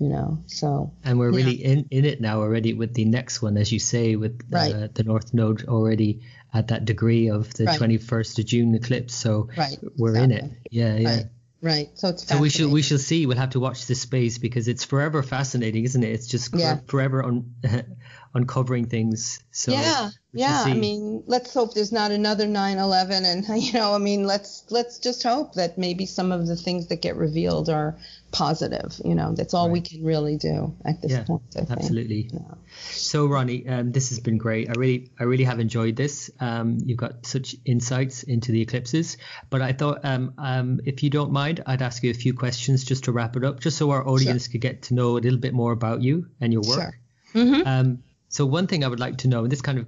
[0.00, 1.36] You know, so and we're yeah.
[1.36, 4.88] really in in it now already with the next one, as you say, with uh,
[4.94, 6.22] the North Node already
[6.54, 7.78] at that degree of the right.
[7.78, 9.14] 21st of June eclipse.
[9.14, 9.76] So right.
[9.98, 10.38] we're exactly.
[10.38, 10.52] in it.
[10.70, 11.22] Yeah, yeah.
[11.62, 11.90] Right.
[11.94, 13.26] So it's so we shall we shall see.
[13.26, 16.08] We'll have to watch this space because it's forever fascinating, isn't it?
[16.08, 16.78] It's just yeah.
[16.86, 17.54] forever un-
[18.34, 19.42] uncovering things.
[19.50, 20.64] So yeah, yeah.
[20.66, 24.98] I mean, let's hope there's not another 9/11, and you know, I mean, let's let's
[24.98, 27.96] just hope that maybe some of the things that get revealed are
[28.30, 29.00] positive.
[29.04, 29.72] You know, that's all right.
[29.72, 31.42] we can really do at this yeah, point.
[31.56, 32.30] absolutely.
[32.32, 32.54] Yeah.
[32.90, 34.68] So Ronnie, um, this has been great.
[34.68, 36.30] I really, I really have enjoyed this.
[36.38, 39.16] Um, you've got such insights into the eclipses.
[39.50, 42.84] But I thought, um, um if you don't mind, I'd ask you a few questions
[42.84, 44.52] just to wrap it up, just so our audience sure.
[44.52, 46.78] could get to know a little bit more about you and your work.
[46.78, 46.94] Sure.
[47.34, 47.94] Mm-hmm.
[48.30, 49.86] So one thing I would like to know, and this kind of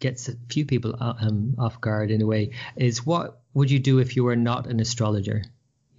[0.00, 3.78] gets a few people uh, um, off guard in a way, is what would you
[3.78, 5.44] do if you were not an astrologer?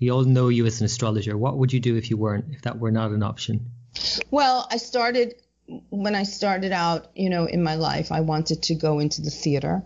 [0.01, 1.38] We all know you as an astrologer.
[1.38, 3.72] What would you do if you weren't, if that were not an option?
[4.30, 5.35] Well, I started
[5.89, 9.31] when I started out, you know, in my life, I wanted to go into the
[9.31, 9.84] theater.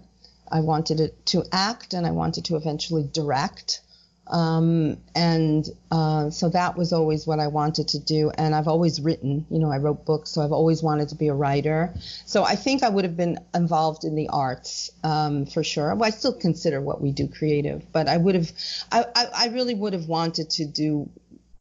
[0.51, 3.81] I wanted to act and I wanted to eventually direct.
[4.29, 8.29] Um, and uh, so that was always what I wanted to do.
[8.29, 11.29] And I've always written, you know, I wrote books, so I've always wanted to be
[11.29, 11.93] a writer.
[12.25, 15.93] So I think I would have been involved in the arts um, for sure.
[15.95, 18.51] Well, I still consider what we do creative, but I would have,
[18.91, 21.09] I, I, I really would have wanted to do.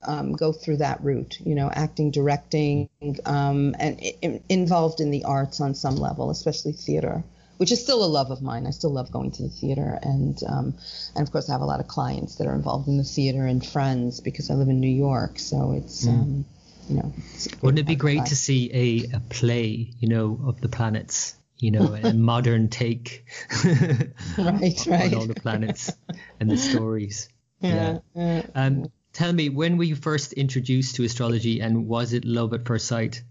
[0.00, 2.88] Um, go through that route, you know, acting, directing,
[3.26, 4.00] um, and
[4.48, 7.24] involved in the arts on some level, especially theater
[7.58, 8.66] which is still a love of mine.
[8.66, 10.74] I still love going to the theater, and um,
[11.14, 13.44] and of course I have a lot of clients that are involved in the theater
[13.44, 15.38] and friends because I live in New York.
[15.38, 16.10] So it's mm.
[16.10, 16.44] um,
[16.88, 17.12] you know.
[17.60, 21.34] Wouldn't it be great to see a, a play, you know, of the planets?
[21.58, 23.24] You know, a modern take
[23.64, 25.14] right, on, right.
[25.14, 25.92] all the planets
[26.38, 27.28] and the stories.
[27.60, 27.98] Yeah.
[28.14, 28.46] yeah.
[28.54, 32.64] Um, tell me, when were you first introduced to astrology, and was it love at
[32.64, 33.22] first sight?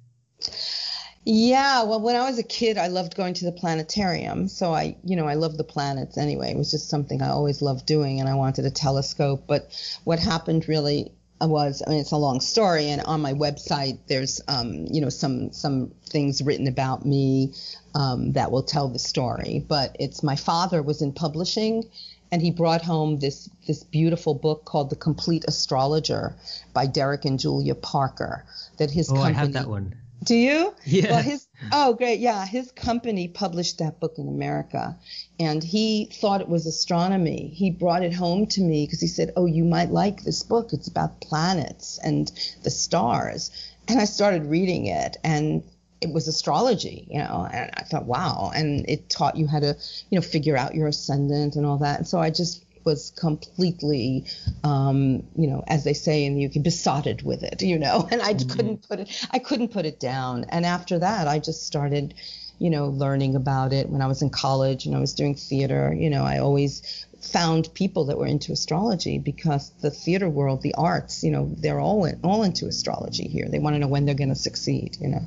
[1.30, 4.48] Yeah, well, when I was a kid, I loved going to the planetarium.
[4.48, 6.52] So I, you know, I loved the planets anyway.
[6.52, 9.44] It was just something I always loved doing, and I wanted a telescope.
[9.46, 9.70] But
[10.06, 14.40] what happened really was, I mean, it's a long story, and on my website, there's,
[14.48, 17.54] um, you know, some some things written about me
[17.94, 19.66] um, that will tell the story.
[19.68, 21.90] But it's my father was in publishing,
[22.32, 26.38] and he brought home this this beautiful book called The Complete Astrologer
[26.74, 28.46] by Derek and Julia Parker.
[28.78, 29.94] That his oh, company, I have that one.
[30.24, 30.74] Do you?
[30.86, 31.12] Yeah.
[31.12, 32.46] Well, his oh great, yeah.
[32.46, 34.98] His company published that book in America,
[35.40, 37.52] and he thought it was astronomy.
[37.54, 40.74] He brought it home to me because he said, "Oh, you might like this book.
[40.74, 42.32] It's about planets and
[42.64, 43.52] the stars."
[43.88, 45.64] And I started reading it, and
[46.02, 47.48] it was astrology, you know.
[47.52, 48.52] And I thought, wow.
[48.54, 49.78] And it taught you how to,
[50.10, 52.00] you know, figure out your ascendant and all that.
[52.00, 54.24] And so I just was completely,
[54.64, 58.22] um, you know, as they say in the UK, besotted with it, you know, and
[58.22, 58.50] I mm-hmm.
[58.50, 60.46] couldn't put it, I couldn't put it down.
[60.48, 62.14] And after that, I just started,
[62.60, 65.94] you know, learning about it when I was in college and I was doing theater.
[65.94, 70.76] You know, I always found people that were into astrology because the theater world, the
[70.76, 73.50] arts, you know, they're all in, all into astrology here.
[73.50, 75.26] They want to know when they're going to succeed, you know,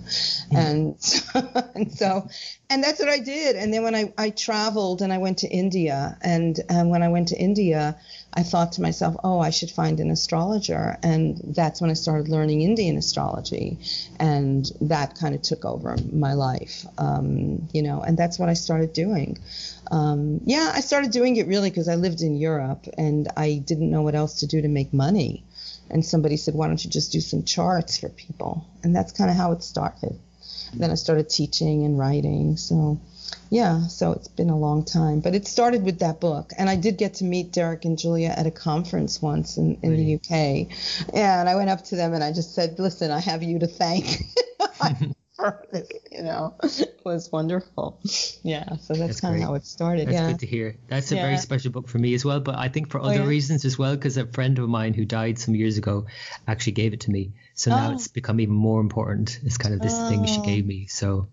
[0.51, 0.57] mm-hmm.
[0.57, 2.27] and and so
[2.71, 3.57] and that's what I did.
[3.57, 7.09] And then when I I traveled and I went to India, and and when I
[7.09, 7.99] went to India,
[8.33, 12.29] I thought to myself, oh, I should find an astrologer, and that's when I started
[12.29, 13.79] learning Indian astrology,
[14.19, 18.55] and that kind of took over my life, um, you know, and that's what I
[18.55, 19.39] started doing
[19.91, 23.91] um, yeah, I started doing it really because I lived in Europe and I didn't
[23.91, 25.45] know what else to do to make money.
[25.91, 28.65] And somebody said, why don't you just do some charts for people?
[28.85, 30.19] And that's kind of how it started.
[30.75, 32.57] Then I started teaching and writing.
[32.57, 33.01] So,
[33.51, 35.21] yeah, so it's been a long time.
[35.21, 36.53] But it started with that book.
[36.57, 39.97] And I did get to meet Derek and Julia at a conference once in, in
[39.97, 41.15] the UK.
[41.15, 43.67] And I went up to them and I just said, listen, I have you to
[43.67, 44.23] thank.
[46.12, 47.99] you know, it was wonderful.
[48.43, 50.09] Yeah, so that's, that's kind of how it started.
[50.09, 50.29] That's yeah.
[50.29, 50.77] good to hear.
[50.89, 51.23] That's a yeah.
[51.23, 53.29] very special book for me as well, but I think for oh, other oh, yeah.
[53.29, 56.07] reasons as well, because a friend of mine who died some years ago
[56.47, 57.33] actually gave it to me.
[57.55, 57.77] So oh.
[57.77, 59.41] now it's become even more important.
[59.45, 60.09] It's kind of this oh.
[60.09, 60.87] thing she gave me.
[60.87, 61.29] So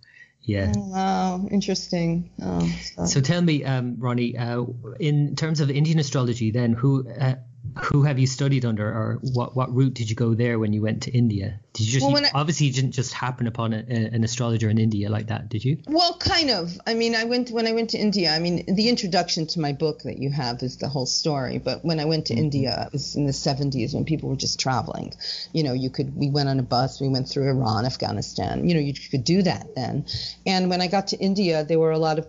[0.48, 0.72] yeah.
[0.76, 2.32] Oh, wow, interesting.
[2.42, 3.06] Oh, so.
[3.06, 3.22] so.
[3.22, 4.64] tell me, um, Ronnie, uh,
[4.98, 7.36] in terms of Indian astrology, then who uh,
[7.84, 10.82] who have you studied under, or what what route did you go there when you
[10.82, 11.60] went to India?
[11.74, 14.70] Did you just well, you, obviously you didn't just happen upon a, a, an astrologer
[14.70, 15.78] in India like that, did you?
[15.88, 16.80] Well, kind of.
[16.88, 18.32] I mean, I went when I went to India.
[18.32, 21.60] I mean, the introduction to my book that you have is the whole story.
[21.60, 22.44] But when I went to mm-hmm.
[22.44, 25.14] India, it was in the 70s when people were just traveling.
[25.54, 28.68] You know, you could we went on a bus, we went through Iran, Afghanistan.
[28.68, 30.06] You know, you could do that then.
[30.46, 32.28] And when I got to India, there were a lot of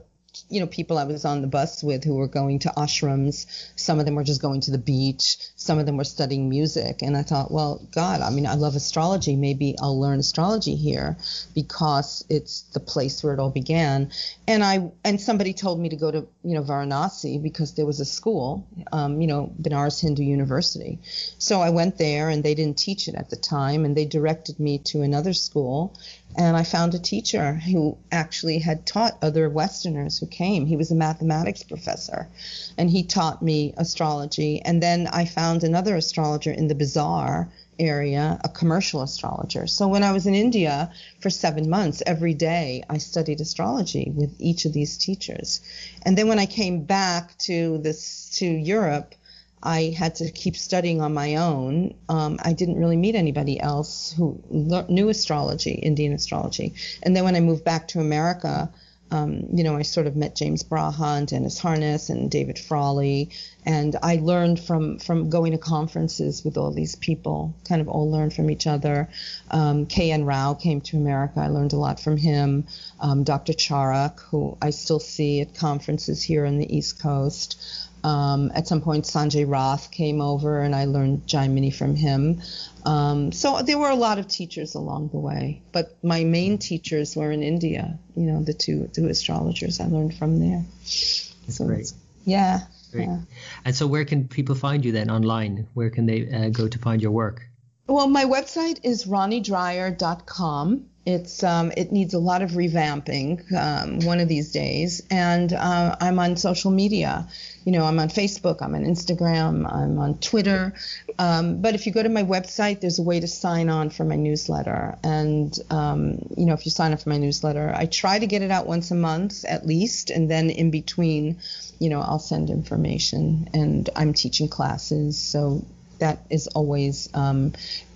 [0.48, 3.46] you know, people I was on the bus with who were going to ashrams.
[3.76, 5.36] Some of them were just going to the beach.
[5.56, 7.02] Some of them were studying music.
[7.02, 9.36] And I thought, well, God, I mean, I love astrology.
[9.36, 11.16] Maybe I'll learn astrology here
[11.54, 14.10] because it's the place where it all began.
[14.46, 18.00] And I and somebody told me to go to you know Varanasi because there was
[18.00, 20.98] a school, um, you know, Banaras Hindu University.
[21.38, 24.58] So I went there, and they didn't teach it at the time, and they directed
[24.58, 25.96] me to another school
[26.36, 30.66] and I found a teacher who actually had taught other Westerners who came.
[30.66, 32.28] He was a mathematics professor,
[32.76, 34.60] and he taught me astrology.
[34.62, 37.48] And then I found another astrologer in the bazaar
[37.78, 39.66] area, a commercial astrologer.
[39.66, 40.90] So when I was in India
[41.20, 45.60] for seven months, every day I studied astrology with each of these teachers.
[46.02, 49.14] And then when I came back to this to Europe,
[49.62, 51.94] I had to keep studying on my own.
[52.08, 56.74] Um, I didn't really meet anybody else who knew astrology, Indian astrology.
[57.02, 58.70] And then when I moved back to America,
[59.10, 63.30] um, you know, I sort of met James Braha and Dennis Harness and David Frawley,
[63.64, 67.54] and I learned from from going to conferences with all these people.
[67.64, 69.08] Kind of all learned from each other.
[69.50, 70.24] Um, K.N.
[70.24, 71.40] Rao came to America.
[71.40, 72.66] I learned a lot from him.
[73.00, 73.54] Um, Dr.
[73.54, 77.87] Charak, who I still see at conferences here on the East Coast.
[78.04, 82.40] Um, at some point, Sanjay Rath came over, and I learned Jaimini from him.
[82.84, 87.16] Um, so there were a lot of teachers along the way, but my main teachers
[87.16, 87.98] were in India.
[88.16, 90.64] You know, the two two astrologers I learned from there.
[90.82, 91.92] That's so great.
[92.24, 92.60] Yeah.
[92.92, 93.08] Great.
[93.08, 93.18] Yeah.
[93.64, 95.66] And so, where can people find you then online?
[95.74, 97.42] Where can they uh, go to find your work?
[97.86, 100.84] Well, my website is ronniedreyer.com.
[101.08, 105.96] It's um, it needs a lot of revamping um, one of these days, and uh,
[105.98, 107.26] I'm on social media.
[107.64, 110.74] You know, I'm on Facebook, I'm on Instagram, I'm on Twitter.
[111.18, 114.04] Um, but if you go to my website, there's a way to sign on for
[114.04, 114.98] my newsletter.
[115.02, 118.42] And um, you know, if you sign up for my newsletter, I try to get
[118.42, 121.38] it out once a month at least, and then in between,
[121.78, 123.48] you know, I'll send information.
[123.54, 125.64] And I'm teaching classes, so
[126.00, 127.52] that is always um,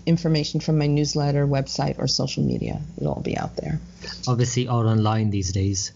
[0.07, 2.81] information from my newsletter, website, or social media.
[2.97, 3.81] It'll all be out there.
[4.27, 5.93] Obviously, all online these days.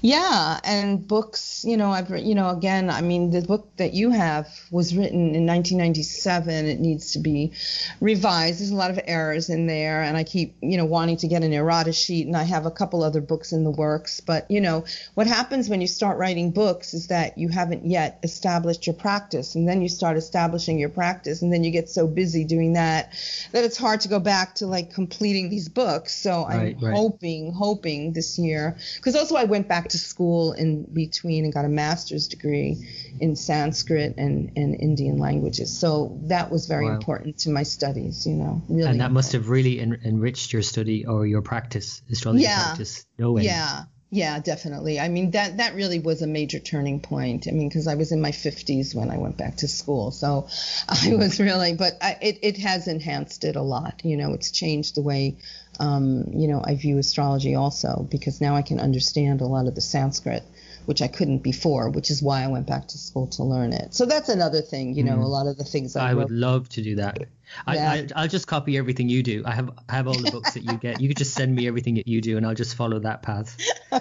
[0.00, 4.10] Yeah, and books, you know, I've you know, again, I mean, the book that you
[4.10, 6.66] have was written in 1997.
[6.66, 7.52] It needs to be
[8.00, 8.60] revised.
[8.60, 11.42] There's a lot of errors in there, and I keep, you know, wanting to get
[11.42, 14.20] an errata sheet, and I have a couple other books in the works.
[14.20, 14.84] But you know,
[15.14, 19.54] what happens when you start writing books is that you haven't yet established your practice,
[19.54, 23.12] and then you start establishing your practice, and then you get so busy doing that
[23.52, 26.14] that it's hard to go back to like completing these books.
[26.14, 26.94] So I'm right, right.
[26.94, 31.52] hoping, hoping this year, because also I went went back to school in between and
[31.52, 32.76] got a master's degree
[33.20, 35.76] in Sanskrit and, and Indian languages.
[35.76, 36.94] So that was very wow.
[36.94, 38.62] important to my studies, you know.
[38.68, 42.64] Really and that must have really en- enriched your study or your practice, astrology yeah.
[42.64, 43.06] practice.
[43.18, 43.42] No way.
[43.42, 43.84] Yeah.
[44.10, 45.00] Yeah, definitely.
[45.00, 47.48] I mean, that that really was a major turning point.
[47.48, 50.46] I mean, because I was in my 50s when I went back to school, so
[50.88, 51.74] I was really.
[51.74, 54.02] But I, it it has enhanced it a lot.
[54.04, 55.36] You know, it's changed the way,
[55.80, 59.74] um, you know, I view astrology also because now I can understand a lot of
[59.74, 60.44] the Sanskrit
[60.86, 63.94] which I couldn't before, which is why I went back to school to learn it.
[63.94, 65.22] So that's another thing, you know, mm.
[65.22, 67.18] a lot of the things I, I would love to do that.
[67.66, 69.42] I, I, will just copy everything you do.
[69.44, 71.00] I have I have all the books that you get.
[71.00, 73.56] You could just send me everything that you do, and I'll just follow that path.
[73.92, 74.00] will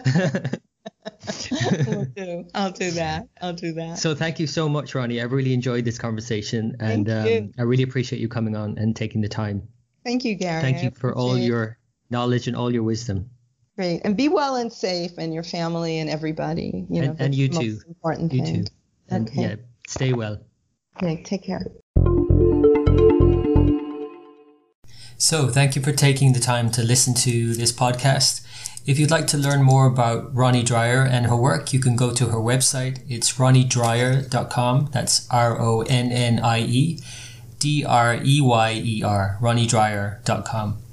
[2.06, 2.46] do.
[2.54, 3.28] I'll do that.
[3.42, 3.98] I'll do that.
[3.98, 5.22] So thank you so much, Ronnie.
[5.22, 9.22] I really enjoyed this conversation, and um, I really appreciate you coming on and taking
[9.22, 9.68] the time.
[10.04, 10.62] Thank you, Gary.
[10.62, 11.78] Thank you for all your
[12.10, 13.32] knowledge and all your wisdom.
[13.76, 14.02] Great.
[14.06, 16.86] And be well and safe and your family and everybody.
[16.90, 17.80] You know, and, and you too.
[17.88, 18.66] Important you thing.
[18.66, 18.72] too.
[19.10, 19.42] And okay.
[19.42, 19.56] yeah,
[19.88, 20.40] stay well.
[20.98, 21.66] Okay, take care.
[25.18, 28.42] So, thank you for taking the time to listen to this podcast.
[28.86, 32.14] If you'd like to learn more about Ronnie Dreyer and her work, you can go
[32.14, 33.00] to her website.
[33.10, 34.90] It's ronniedreyer.com.
[34.92, 37.00] That's R O N N I E
[37.60, 40.85] D R E Y E R, ronniedreyer.com.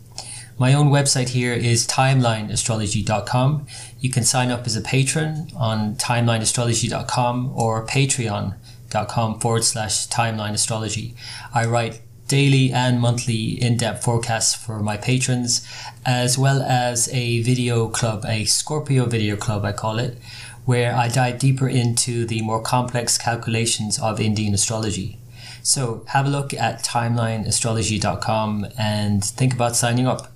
[0.62, 3.66] My own website here is timelineastrology.com.
[3.98, 11.16] You can sign up as a patron on timelineastrology.com or patreon.com forward slash timelineastrology.
[11.52, 15.66] I write daily and monthly in-depth forecasts for my patrons,
[16.06, 20.16] as well as a video club, a Scorpio video club, I call it,
[20.64, 25.18] where I dive deeper into the more complex calculations of Indian astrology.
[25.64, 30.31] So have a look at timelineastrology.com and think about signing up.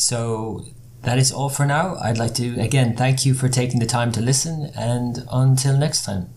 [0.00, 0.64] So
[1.02, 1.96] that is all for now.
[1.96, 6.04] I'd like to again thank you for taking the time to listen, and until next
[6.04, 6.30] time.